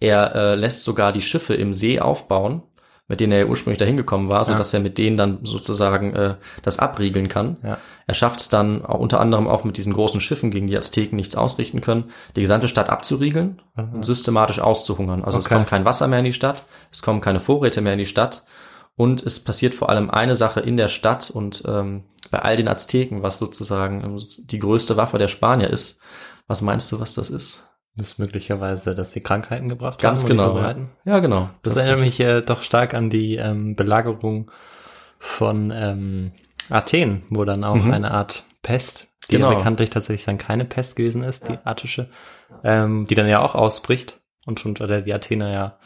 [0.00, 2.62] Er äh, lässt sogar die Schiffe im See aufbauen,
[3.08, 4.58] mit denen er ja ursprünglich dahin gekommen war, so Ja.
[4.58, 7.56] dass er mit denen dann sozusagen äh, das abriegeln kann.
[7.62, 7.78] Ja.
[8.06, 11.16] Er schafft es dann auch, unter anderem auch mit diesen großen Schiffen, gegen die Azteken
[11.16, 12.04] nichts ausrichten können,
[12.36, 15.24] die gesamte Stadt abzuriegeln und systematisch auszuhungern.
[15.24, 15.54] Also es Okay.
[15.54, 18.44] kommt kein Wasser mehr in die Stadt, es kommen keine Vorräte mehr in die Stadt
[18.96, 22.68] und es passiert vor allem eine Sache in der Stadt und ähm, bei all den
[22.68, 26.00] Azteken, was sozusagen ähm, die größte Waffe der Spanier ist.
[26.46, 27.64] Was meinst du, was das ist?
[27.98, 30.28] Das ist möglicherweise, dass sie Krankheiten gebracht Ganz haben.
[30.28, 30.44] die genau.
[30.52, 30.88] vorbereiten.
[31.04, 31.50] Ja, genau.
[31.62, 34.50] Das, erinnert mich äh, doch stark an die ähm, Belagerung
[35.18, 36.32] von ähm,
[36.70, 37.90] Athen, wo dann auch Mhm.
[37.90, 39.50] eine Art Pest, die Genau.
[39.50, 42.08] ja bekanntlich tatsächlich dann keine Pest gewesen ist, die attische,
[42.64, 45.78] ähm, die dann ja auch ausbricht und unter der die Athener ja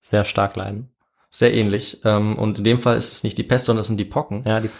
[0.00, 0.90] sehr stark leiden.
[1.30, 2.00] Sehr ähnlich.
[2.04, 4.42] Ähm, und in dem Fall ist es nicht die Pest, sondern es sind die Pocken.
[4.44, 4.70] Ja, die,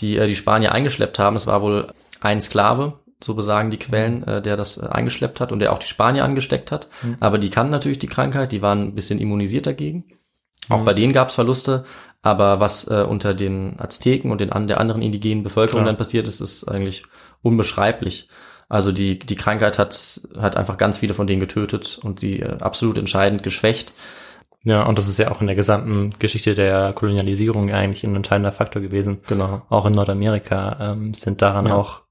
[0.00, 1.36] die äh, die Spanier eingeschleppt haben.
[1.36, 1.88] Es war wohl
[2.22, 5.78] ein Sklave, so besagen die Quellen, äh, der das äh, eingeschleppt hat und der auch
[5.78, 6.88] die Spanier angesteckt hat.
[7.20, 10.04] Aber die kannten natürlich die Krankheit, die waren ein bisschen immunisiert dagegen.
[10.68, 11.84] Auch bei denen gab es Verluste,
[12.22, 15.86] aber was äh, unter den Azteken und den an der anderen indigenen Bevölkerung Klar.
[15.86, 17.04] dann passiert ist, ist eigentlich
[17.42, 18.28] unbeschreiblich.
[18.68, 22.58] Also die, die Krankheit hat, hat einfach ganz viele von denen getötet und sie äh,
[22.60, 23.94] absolut entscheidend geschwächt.
[24.62, 28.52] ja, und das ist ja auch in der gesamten Geschichte der Kolonialisierung eigentlich ein entscheidender
[28.52, 29.20] Faktor gewesen.
[29.26, 29.62] Genau.
[29.70, 31.76] Auch in Nordamerika ähm, sind daran Ja.
[31.76, 32.02] auch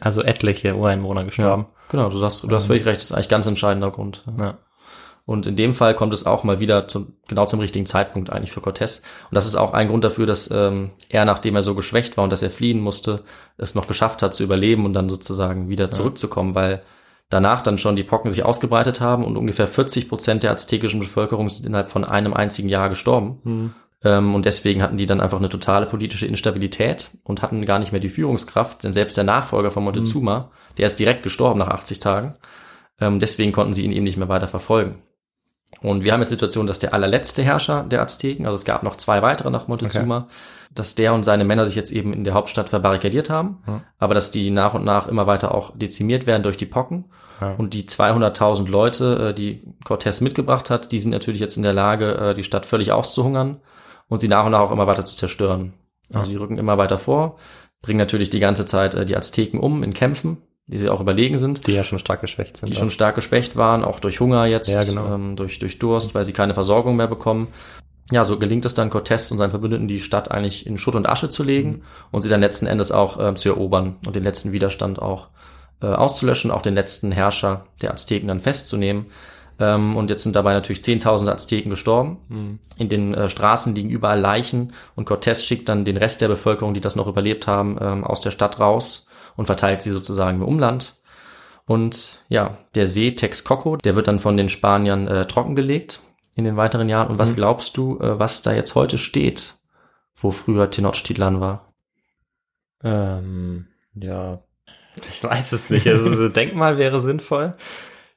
[0.00, 1.66] also etliche Ureinwohner gestorben.
[1.90, 4.24] Genau, du hast, du hast völlig recht, das ist eigentlich ganz entscheidender Grund.
[4.38, 4.58] Ja.
[5.26, 8.52] Und in dem Fall kommt es auch mal wieder zum, genau zum richtigen Zeitpunkt eigentlich
[8.52, 9.02] für Cortés.
[9.24, 12.22] Und das ist auch ein Grund dafür, dass ähm, er, nachdem er so geschwächt war
[12.24, 13.24] und dass er fliehen musste,
[13.58, 16.82] es noch geschafft hat zu überleben und dann sozusagen wieder zurückzukommen, weil
[17.28, 21.48] danach dann schon die Pocken sich ausgebreitet haben und ungefähr 40 Prozent der aztekischen Bevölkerung
[21.48, 23.40] sind innerhalb von einem einzigen Jahr gestorben.
[23.44, 23.74] Ähm,
[24.34, 28.00] und deswegen hatten die dann einfach eine totale politische Instabilität und hatten gar nicht mehr
[28.00, 32.34] die Führungskraft, denn selbst der Nachfolger von Montezuma, der ist direkt gestorben nach 80 Tagen.
[33.00, 35.02] Ähm, deswegen konnten sie ihn eben nicht mehr weiter verfolgen.
[35.80, 38.82] Und wir haben jetzt die Situation, dass der allerletzte Herrscher der Azteken, also es gab
[38.82, 40.28] noch zwei weitere nach Montezuma,
[40.72, 43.82] dass der und seine Männer sich jetzt eben in der Hauptstadt verbarrikadiert haben, Ja.
[43.98, 47.06] aber dass die nach und nach immer weiter auch dezimiert werden durch die Pocken.
[47.40, 47.54] Ja.
[47.58, 51.74] Und die 200.000 Leute, äh, die Cortés mitgebracht hat, die sind natürlich jetzt in der
[51.74, 53.60] Lage, äh, die Stadt völlig auszuhungern
[54.08, 55.72] und sie nach und nach auch immer weiter zu zerstören.
[56.12, 57.36] Also die rücken immer weiter vor,
[57.82, 61.38] bringen natürlich die ganze Zeit äh, die Azteken um in Kämpfen, die sie auch überlegen
[61.38, 62.68] sind Die ja schon stark geschwächt sind.
[62.70, 65.12] die schon stark geschwächt waren, auch durch Hunger jetzt, Ja, genau.
[65.14, 67.48] ähm, durch, durch Durst, weil sie keine Versorgung mehr bekommen.
[68.12, 71.08] Ja, so gelingt es dann Cortés und seinen Verbündeten, die Stadt eigentlich in Schutt und
[71.08, 71.82] Asche zu legen Mhm.
[72.12, 75.30] und sie dann letzten Endes auch ähm, zu erobern und den letzten Widerstand auch
[75.82, 79.06] äh, auszulöschen, auch den letzten Herrscher der Azteken dann festzunehmen.
[79.58, 82.18] Ähm, und jetzt sind dabei natürlich Zehntausende Azteken gestorben.
[82.28, 82.58] Mhm.
[82.76, 86.74] In den äh, Straßen liegen überall Leichen und Cortés schickt dann den Rest der Bevölkerung,
[86.74, 90.46] die das noch überlebt haben, ähm, aus der Stadt raus und verteilt sie sozusagen im
[90.48, 90.96] Umland.
[91.66, 96.00] Und ja, der See Texcoco, der wird dann von den Spaniern äh, trockengelegt
[96.34, 97.08] in den weiteren Jahren.
[97.08, 97.36] Und was Mhm.
[97.36, 99.56] glaubst du, äh, was da jetzt heute steht,
[100.14, 101.66] wo früher Tenochtitlan war?
[102.84, 104.40] Ähm, ja,
[105.10, 105.86] ich weiß es nicht.
[105.86, 107.52] Also so Denkmal wäre sinnvoll.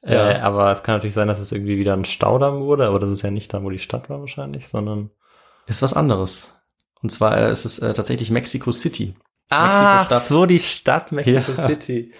[0.04, 0.30] Ja.
[0.30, 3.10] Äh, aber es kann natürlich sein, dass es irgendwie wieder ein Staudamm wurde, aber das
[3.10, 5.10] ist ja nicht da, wo die Stadt war wahrscheinlich, sondern
[5.66, 6.54] Ist was anderes.
[7.02, 9.14] Und zwar äh, ist es äh, tatsächlich Mexico City.
[9.50, 10.26] Ach, Mexiko-Stadt.
[10.26, 11.68] so die Stadt Mexico Ja.
[11.68, 12.12] City.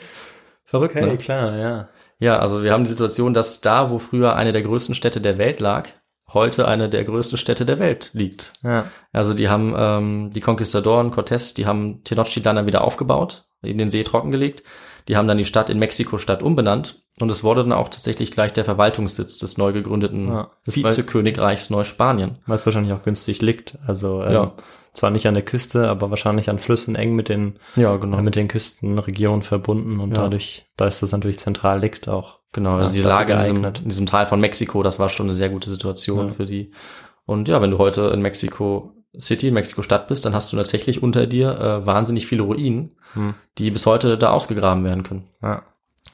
[0.64, 1.16] Verrückt, Okay, ne?
[1.16, 1.88] klar, ja.
[2.18, 5.38] Ja, also wir haben die Situation, dass da, wo früher eine der größten Städte der
[5.38, 5.88] Welt lag,
[6.32, 8.52] heute eine der größten Städte der Welt liegt.
[8.62, 13.78] Ja, Also die haben ähm, die Conquistadoren, Cortés, die haben Tenochtitlan dann wieder aufgebaut, eben
[13.78, 14.62] den See trockengelegt.
[15.10, 18.52] Die haben dann die Stadt in Mexiko-Stadt umbenannt und es wurde dann auch tatsächlich gleich
[18.52, 22.38] der Verwaltungssitz des neu gegründeten Ja, Vizekönigreichs Neuspanien.
[22.46, 23.76] weil es wahrscheinlich auch günstig liegt.
[23.84, 24.52] Also ähm, Ja.
[24.92, 28.22] zwar nicht an der Küste, aber wahrscheinlich an Flüssen eng mit den Ja, genau.
[28.22, 30.22] mit den Küstenregionen verbunden und Ja.
[30.22, 32.38] dadurch, da ist das natürlich zentral liegt auch.
[32.52, 35.34] Genau, also die Lage in diesem, in diesem Teil von Mexiko, das war schon eine
[35.34, 36.70] sehr gute Situation für die.
[37.26, 40.56] Und ja, wenn du heute in Mexico City, in Mexiko Stadt bist, dann hast du
[40.56, 43.34] tatsächlich unter dir äh, wahnsinnig viele Ruinen, Hm.
[43.58, 45.26] die bis heute da ausgegraben werden können.
[45.42, 45.62] Ja.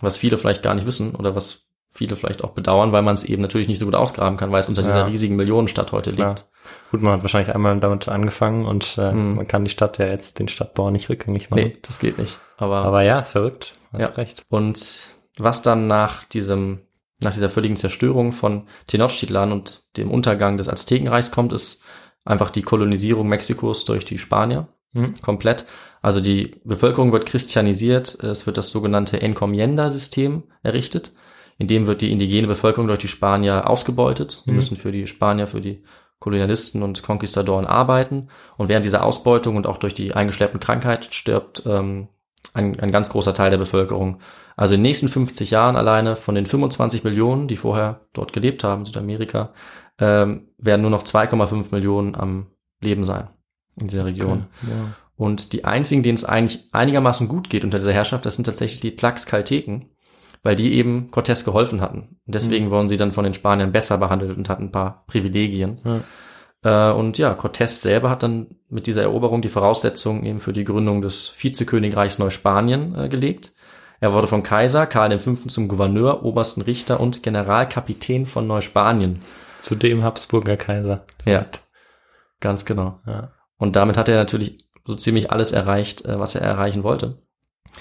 [0.01, 3.25] Was viele vielleicht gar nicht wissen oder was viele vielleicht auch bedauern, weil man es
[3.25, 4.89] eben natürlich nicht so gut ausgraben kann, weil es unter Ja.
[4.89, 6.31] dieser riesigen Millionenstadt heute Klar.
[6.31, 6.49] liegt.
[6.91, 9.37] Gut, man hat wahrscheinlich einmal damit angefangen und äh, Hm.
[9.37, 11.61] man kann die Stadt ja jetzt den Stadtbau nicht rückgängig machen.
[11.65, 12.39] Nee, das geht nicht.
[12.57, 13.75] Aber, Aber ja, ist verrückt.
[13.93, 14.09] Hast Ja.
[14.09, 14.45] recht.
[14.49, 16.81] und was dann nach diesem,
[17.21, 21.83] nach dieser völligen Zerstörung von Tenochtitlan und dem Untergang des Aztekenreichs kommt, ist
[22.27, 24.69] einfach die Kolonisierung Mexikos durch die Spanier.
[24.93, 25.15] Mhm.
[25.21, 25.67] komplett.
[26.01, 28.15] Also die Bevölkerung wird christianisiert.
[28.23, 31.13] Es wird das sogenannte Encomienda-System errichtet.
[31.59, 34.43] in dem wird die indigene Bevölkerung durch die Spanier ausgebeutet.
[34.45, 34.57] Sie Mhm.
[34.57, 35.83] müssen für die Spanier, für die
[36.19, 38.29] Kolonialisten und Konquistadoren arbeiten.
[38.59, 42.09] Und während dieser Ausbeutung und auch durch die eingeschleppten Krankheit stirbt ähm,
[42.55, 44.19] ein, ein ganz großer Teil der Bevölkerung.
[44.55, 48.63] Also in den nächsten 50 Jahren alleine von den 25 Millionen, die vorher dort gelebt
[48.65, 49.53] haben, in Südamerika,
[50.01, 52.47] ähm, werden nur noch 2,5 Millionen am
[52.81, 53.29] Leben sein
[53.81, 54.47] in dieser Region.
[54.63, 54.95] Ja.
[55.17, 58.81] Und die einzigen, denen es eigentlich einigermaßen gut geht unter dieser Herrschaft, das sind tatsächlich
[58.81, 59.91] die Tlaxcalteken,
[60.43, 62.19] weil die eben Cortés geholfen hatten.
[62.27, 65.79] Und deswegen wurden sie dann von den Spaniern besser behandelt und hatten ein paar Privilegien.
[66.63, 70.65] Äh, und ja, Cortés selber hat dann mit dieser Eroberung die Voraussetzungen eben für die
[70.65, 73.55] Gründung des Vizekönigreichs Neuspanien äh, gelegt.
[74.01, 75.35] Er wurde vom Kaiser Karl V.
[75.49, 79.21] zum Gouverneur, obersten Richter und Generalkapitän von Neuspanien.
[79.61, 81.05] Zu dem Habsburger Kaiser.
[81.25, 81.47] Ja,
[82.41, 83.01] ganz genau.
[83.07, 83.33] Ja.
[83.59, 87.19] Und damit hat er natürlich so ziemlich alles erreicht, äh, was er erreichen wollte.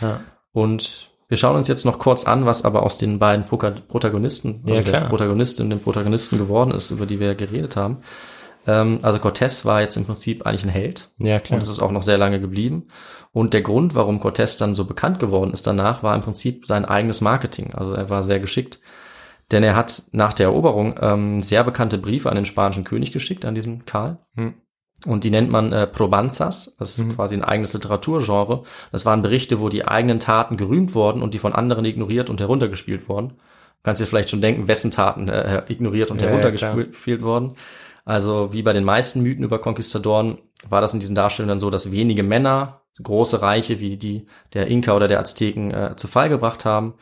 [0.02, 0.22] Ja.
[0.52, 4.76] Und wir schauen uns jetzt noch kurz an, was aber aus den beiden Protagonisten, also
[4.76, 5.10] Ja, der klar.
[5.10, 7.98] Protagonistin und dem Protagonisten geworden ist, über die wir geredet haben.
[8.68, 11.10] Ähm, also Cortés war jetzt im Prinzip eigentlich ein Held.
[11.18, 11.58] Ja, klar.
[11.58, 12.88] Und es ist auch noch sehr lange geblieben.
[13.32, 16.86] Und der Grund, warum Cortés dann so bekannt geworden ist danach, war im Prinzip sein
[16.86, 17.74] eigenes Marketing.
[17.74, 18.80] Also er war sehr geschickt.
[19.52, 23.46] Denn er hat nach der Eroberung ähm, sehr bekannte Briefe an den spanischen König geschickt,
[23.46, 24.18] an diesen Karl.
[24.36, 24.56] Hm.
[25.06, 26.78] Und die nennt man äh, Probanzas.
[26.78, 28.64] Das ist quasi ein eigenes Literaturgenre.
[28.92, 32.40] Das waren Berichte, wo die eigenen Taten gerühmt wurden und die von anderen ignoriert und
[32.40, 33.30] heruntergespielt wurden.
[33.30, 37.56] Du kannst dir vielleicht schon denken, wessen Taten äh, ignoriert und Ja, ja, heruntergespielt wurden.
[38.04, 41.70] Also wie bei den meisten Mythen über Konquistadoren war das in diesen Darstellungen dann so,
[41.70, 46.30] dass wenige Männer große Reiche wie die der Inka oder der Azteken äh, zu Fall
[46.30, 46.96] gebracht haben.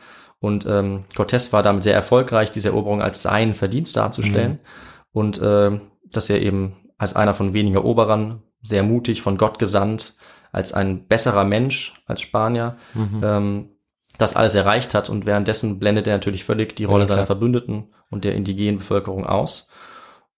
[0.44, 4.58] Und ähm, Cortés war damit sehr erfolgreich, diese Eroberung als seinen Verdienst darzustellen.
[5.10, 10.16] Und äh, dass er eben als einer von wenigen Eroberern, sehr mutig, von Gott gesandt,
[10.52, 12.76] als ein besserer Mensch, als Spanier,
[13.22, 13.70] ähm,
[14.18, 15.08] das alles erreicht hat.
[15.08, 19.24] Und währenddessen blendet er natürlich völlig die Rolle Ja, seiner Verbündeten und der indigenen Bevölkerung
[19.24, 19.70] aus.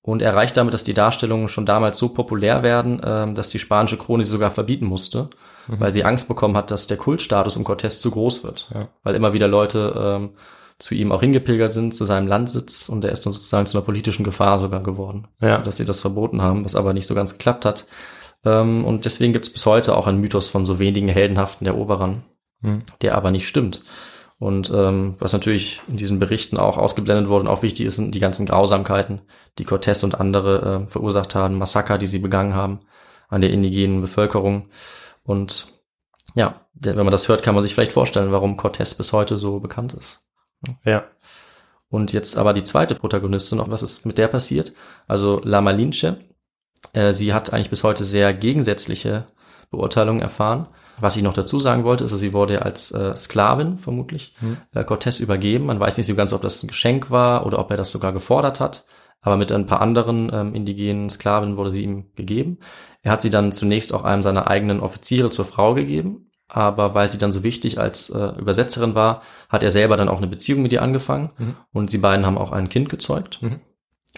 [0.02, 3.98] Und erreicht damit, dass die Darstellungen schon damals so populär werden, ähm, dass die spanische
[3.98, 5.30] Krone sie sogar verbieten musste,
[5.68, 8.70] weil sie Angst bekommen hat, dass der Kultstatus um Cortés zu groß wird.
[8.74, 8.88] Ja.
[9.02, 10.30] Weil immer wieder Leute ähm,
[10.78, 13.84] zu ihm auch hingepilgert sind, zu seinem Landsitz und er ist dann sozusagen zu einer
[13.84, 15.58] politischen Gefahr sogar geworden, Ja.
[15.58, 17.86] dass sie das verboten haben, was aber nicht so ganz geklappt hat.
[18.44, 22.24] Ähm, und deswegen gibt es bis heute auch einen Mythos von so wenigen heldenhaften Eroberern,
[22.62, 22.78] Hm.
[23.02, 23.82] der aber nicht stimmt.
[24.38, 28.14] Und ähm, was natürlich in diesen Berichten auch ausgeblendet wurde und auch wichtig ist, sind
[28.14, 29.22] die ganzen Grausamkeiten,
[29.58, 32.80] die Cortés und andere äh, verursacht haben, Massaker, die sie begangen haben
[33.28, 34.66] an der indigenen Bevölkerung.
[35.26, 35.66] Und
[36.34, 39.60] ja, wenn man das hört, kann man sich vielleicht vorstellen, warum Cortés bis heute so
[39.60, 40.20] bekannt ist.
[40.84, 41.04] Ja.
[41.88, 44.72] Und jetzt aber die zweite Protagonistin, noch was ist mit der passiert?
[45.06, 46.18] Also La Malinche,
[46.92, 49.26] äh, sie hat eigentlich bis heute sehr gegensätzliche
[49.70, 50.68] Beurteilungen erfahren.
[50.98, 54.34] Was ich noch dazu sagen wollte, ist, dass sie wurde als äh, Sklavin vermutlich
[54.74, 55.66] äh, Cortés übergeben.
[55.66, 58.12] Man weiß nicht so ganz, ob das ein Geschenk war oder ob er das sogar
[58.12, 58.86] gefordert hat.
[59.20, 62.58] Aber mit ein paar anderen ähm, indigenen Sklaven wurde sie ihm gegeben.
[63.06, 66.32] Er hat sie dann zunächst auch einem seiner eigenen Offiziere zur Frau gegeben.
[66.48, 70.16] Aber weil sie dann so wichtig als äh, Übersetzerin war, hat er selber dann auch
[70.18, 71.28] eine Beziehung mit ihr angefangen.
[71.72, 73.38] Und sie beiden haben auch ein Kind gezeugt.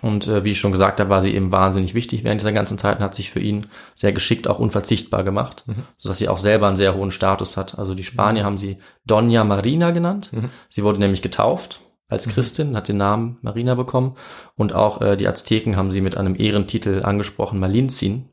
[0.00, 2.78] Und äh, wie ich schon gesagt habe, war sie eben wahnsinnig wichtig während dieser ganzen
[2.78, 5.66] Zeit und hat sich für ihn sehr geschickt auch unverzichtbar gemacht,
[5.98, 7.78] sodass sie auch selber einen sehr hohen Status hat.
[7.78, 10.30] Also die Spanier haben sie Doña Marina genannt.
[10.70, 14.14] Sie wurde nämlich getauft als Christin, hat den Namen Marina bekommen.
[14.56, 18.30] Und auch äh, die Azteken haben sie mit einem Ehrentitel angesprochen, Malinzin.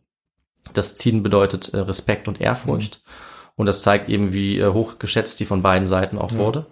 [0.77, 3.01] Das Zin bedeutet äh, Respekt und Ehrfurcht.
[3.55, 6.65] Und das zeigt eben, wie äh, hoch geschätzt sie von beiden Seiten auch wurde.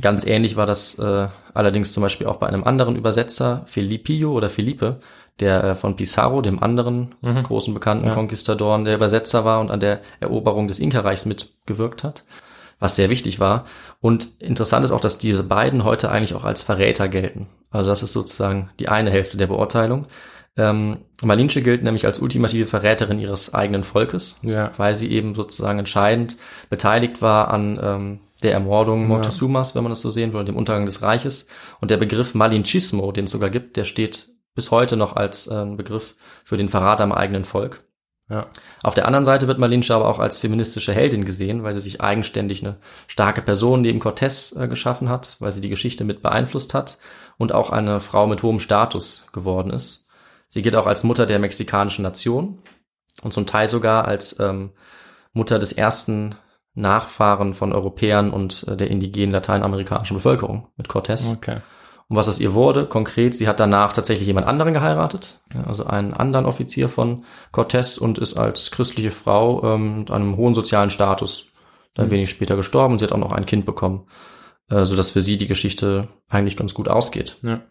[0.00, 4.50] Ganz ähnlich war das äh, allerdings zum Beispiel auch bei einem anderen Übersetzer, Felipio oder
[4.50, 5.00] Felipe,
[5.40, 8.14] der äh, von Pizarro, dem anderen großen bekannten Ja.
[8.14, 12.24] Konquistadoren, der Übersetzer war und an der Eroberung des Inka-Reichs mitgewirkt hat,
[12.80, 13.64] was sehr wichtig war.
[14.00, 17.46] Und interessant ist auch, dass diese beiden heute eigentlich auch als Verräter gelten.
[17.70, 20.06] Also das ist sozusagen die eine Hälfte der Beurteilung.
[20.58, 24.72] Ähm, Malinche gilt nämlich als ultimative Verräterin ihres eigenen Volkes, Ja.
[24.76, 26.36] weil sie eben sozusagen entscheidend
[26.68, 30.84] beteiligt war an ähm, der Ermordung Montezumas, wenn man das so sehen will, dem Untergang
[30.86, 31.46] des Reiches.
[31.80, 35.64] Und der Begriff Malinchismo, den es sogar gibt, der steht bis heute noch als äh,
[35.76, 37.84] Begriff für den Verrat am eigenen Volk.
[38.30, 38.46] Ja.
[38.82, 42.00] Auf der anderen Seite wird Malinche aber auch als feministische Heldin gesehen, weil sie sich
[42.00, 46.74] eigenständig eine starke Person neben Cortés äh, geschaffen hat, weil sie die Geschichte mit beeinflusst
[46.74, 46.98] hat
[47.38, 50.07] und auch eine Frau mit hohem Status geworden ist.
[50.48, 52.62] Sie gilt auch als Mutter der mexikanischen Nation
[53.22, 54.72] und zum Teil sogar als ähm,
[55.32, 56.36] Mutter des ersten
[56.74, 61.32] Nachfahren von Europäern und äh, der indigenen lateinamerikanischen Bevölkerung mit Cortés.
[61.32, 61.58] Okay.
[62.08, 66.14] Und was aus ihr wurde, konkret, sie hat danach tatsächlich jemand anderen geheiratet, also einen
[66.14, 71.46] anderen Offizier von Cortés und ist als christliche Frau ähm, mit einem hohen sozialen Status
[71.92, 74.06] dann wenig später gestorben und sie hat auch noch ein Kind bekommen.
[74.70, 77.38] äh, so dass für sie die Geschichte eigentlich ganz gut ausgeht.
[77.42, 77.62] Ja.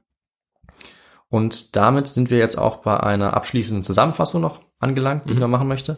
[1.29, 5.41] Und damit sind wir jetzt auch bei einer abschließenden Zusammenfassung noch angelangt, die ich Mhm.
[5.41, 5.97] noch machen möchte.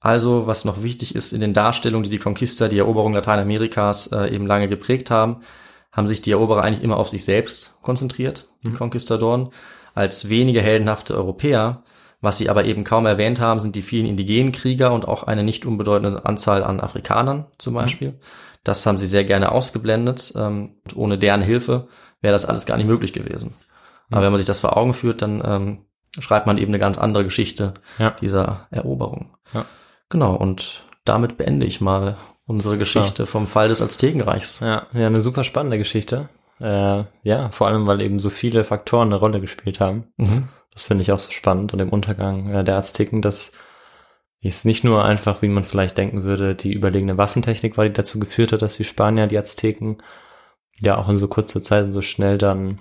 [0.00, 4.34] Also, was noch wichtig ist in den Darstellungen, die die Conquista, die Eroberung Lateinamerikas äh,
[4.34, 5.42] eben lange geprägt haben,
[5.92, 9.50] haben sich die Eroberer eigentlich immer auf sich selbst konzentriert, die Conquistadoren,
[9.94, 11.82] als wenige heldenhafte Europäer.
[12.22, 15.42] Was sie aber eben kaum erwähnt haben, sind die vielen indigenen Krieger und auch eine
[15.42, 18.20] nicht unbedeutende Anzahl an Afrikanern zum Beispiel.
[18.62, 20.32] Das haben sie sehr gerne ausgeblendet.
[20.36, 21.88] Ähm, und ohne deren Hilfe
[22.20, 23.54] wäre das alles gar nicht möglich gewesen.
[24.10, 25.78] Aber wenn man sich das vor Augen führt, dann ähm,
[26.18, 28.10] schreibt man eben eine ganz andere Geschichte Ja.
[28.20, 29.36] dieser Eroberung.
[29.54, 29.64] Ja.
[30.08, 32.76] Genau, und damit beende ich mal unsere.
[32.78, 34.60] Geschichte vom Fall des Aztekenreichs.
[34.60, 36.28] Ja, ja, eine super spannende Geschichte.
[36.60, 40.08] Äh, ja, vor allem, weil eben so viele Faktoren eine Rolle gespielt haben.
[40.16, 40.48] Mhm.
[40.72, 41.72] Das finde ich auch so spannend.
[41.72, 43.52] Und im Untergang äh, der Azteken, das
[44.40, 48.18] ist nicht nur einfach, wie man vielleicht denken würde, die überlegene Waffentechnik war, die dazu
[48.18, 49.98] geführt hat, dass die Spanier die Azteken
[50.78, 52.80] ja auch in so kurzer Zeit und so schnell dann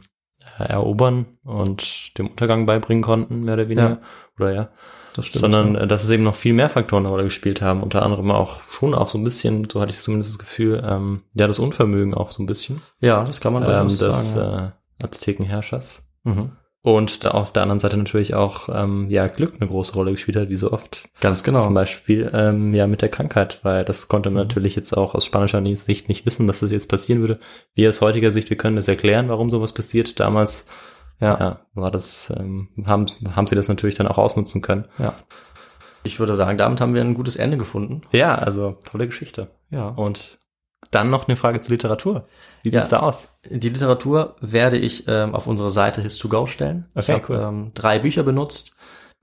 [0.57, 3.89] erobern und dem Untergang beibringen konnten, mehr oder weniger.
[3.89, 3.99] Ja.
[4.37, 4.69] Oder ja.
[5.13, 5.41] Das stimmt.
[5.41, 5.81] Sondern ja.
[5.81, 7.83] äh, dass es eben noch viel mehr Faktoren eine Rolle gespielt haben.
[7.83, 11.23] Unter anderem auch schon auch so ein bisschen, so hatte ich zumindest das Gefühl, ähm,
[11.33, 14.73] ja, das Unvermögen auch so ein bisschen ja, das kann man ähm, des sagen.
[14.99, 16.07] äh, Aztekenherrschers.
[16.23, 16.51] mhm.
[16.81, 20.37] Und da auf der anderen Seite natürlich auch ähm, ja Glück eine große Rolle gespielt
[20.37, 21.09] hat, wie so oft.
[21.19, 21.59] Ganz genau.
[21.59, 24.47] Zum Beispiel ähm, ja mit der Krankheit, weil das konnte man Mhm.
[24.47, 27.39] natürlich jetzt auch aus spanischer Sicht nicht wissen, dass das jetzt passieren würde.
[27.75, 30.19] Wir aus heutiger Sicht, wir können das erklären, warum sowas passiert.
[30.21, 30.67] Damals
[31.19, 31.37] Ja.
[31.37, 34.85] ja, war das, ähm, haben, haben sie das natürlich dann auch ausnutzen können.
[34.99, 35.13] ja.
[36.05, 38.03] Ich würde sagen, damit haben wir ein gutes Ende gefunden.
[38.13, 39.49] Ja, also tolle Geschichte.
[39.69, 39.89] Ja.
[39.89, 40.39] Und
[40.91, 42.27] dann noch eine Frage zur Literatur.
[42.63, 42.79] Wie Ja.
[42.81, 43.27] sieht's da aus?
[43.49, 46.85] Die Literatur werde ich ähm, auf unsere Seite His2Go stellen.
[46.95, 47.39] ich Okay, habe cool.
[47.47, 48.75] ähm, drei Bücher benutzt.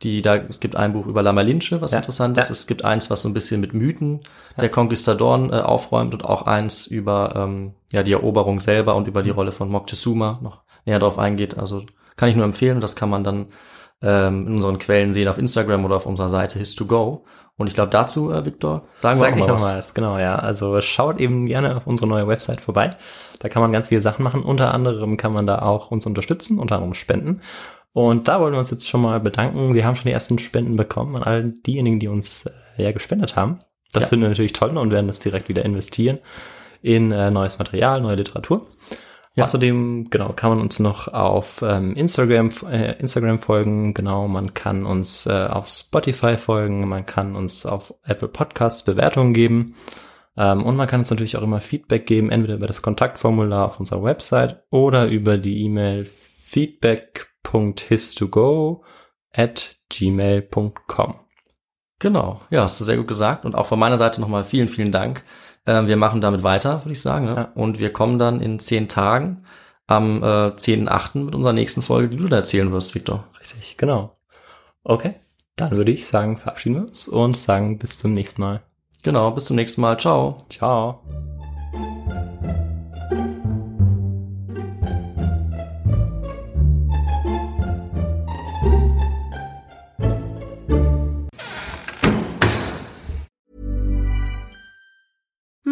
[0.02, 2.48] Die, da, es gibt ein Buch über La Malinche, was Ja, interessant ist.
[2.48, 2.52] ja.
[2.52, 4.20] Es gibt eins, was so ein bisschen mit Mythen
[4.60, 9.22] der Conquistadoren äh, aufräumt und auch eins über ähm, ja, die Eroberung selber und über
[9.22, 9.36] die Mhm.
[9.36, 11.56] Rolle von Moctezuma noch näher drauf eingeht.
[11.56, 11.84] Also
[12.16, 12.80] kann ich nur empfehlen.
[12.82, 13.46] Das kann man dann
[14.02, 17.22] ähm, in unseren Quellen sehen auf Instagram oder auf unserer Seite His2Go.
[17.58, 19.62] Und ich glaube dazu, äh, Victor, sagen wir Sag auch ich mal noch was.
[19.62, 19.94] mal was.
[19.94, 20.36] Genau, ja.
[20.36, 22.90] Also schaut eben gerne auf unsere neue Website vorbei.
[23.38, 24.42] Da kann man ganz viele Sachen machen.
[24.42, 27.40] Unter anderem kann man da auch uns unterstützen, unter anderem spenden.
[27.92, 29.72] Und da wollen wir uns jetzt schon mal bedanken.
[29.74, 32.44] Wir haben schon die ersten Spenden bekommen an all diejenigen, die uns
[32.76, 33.60] äh, ja gespendet haben.
[33.94, 34.08] Das Ja.
[34.10, 36.18] finden wir natürlich toll und werden das direkt wieder investieren
[36.82, 38.66] in äh, neues Material, neue Literatur.
[39.36, 39.44] Ja.
[39.44, 44.86] Außerdem, genau, kann man uns noch auf ähm, Instagram, äh, Instagram folgen, genau, man kann
[44.86, 49.74] uns äh, auf Spotify folgen, man kann uns auf Apple Podcasts Bewertungen geben
[50.38, 53.78] ähm, und man kann uns natürlich auch immer Feedback geben, entweder über das Kontaktformular auf
[53.78, 58.84] unserer Website oder über die E-Mail feedback.histogo
[59.34, 61.16] at gmail.com.
[61.98, 63.44] Genau, ja, hast du sehr gut gesagt.
[63.44, 65.22] Und auch von meiner Seite nochmal vielen, vielen Dank.
[65.66, 67.26] Ähm, wir machen damit weiter, würde ich sagen.
[67.26, 67.34] Ne?
[67.34, 67.52] Ja.
[67.54, 69.44] Und wir kommen dann in zehn Tagen
[69.86, 71.18] am äh, 10.8.
[71.18, 73.24] mit unserer nächsten Folge, die du da erzählen wirst, Victor.
[73.40, 74.16] Richtig, genau.
[74.82, 75.14] Okay,
[75.56, 78.62] dann würde ich sagen, verabschieden wir uns und sagen bis zum nächsten Mal.
[79.02, 79.98] Genau, bis zum nächsten Mal.
[79.98, 80.46] Ciao.
[80.50, 81.02] Ciao.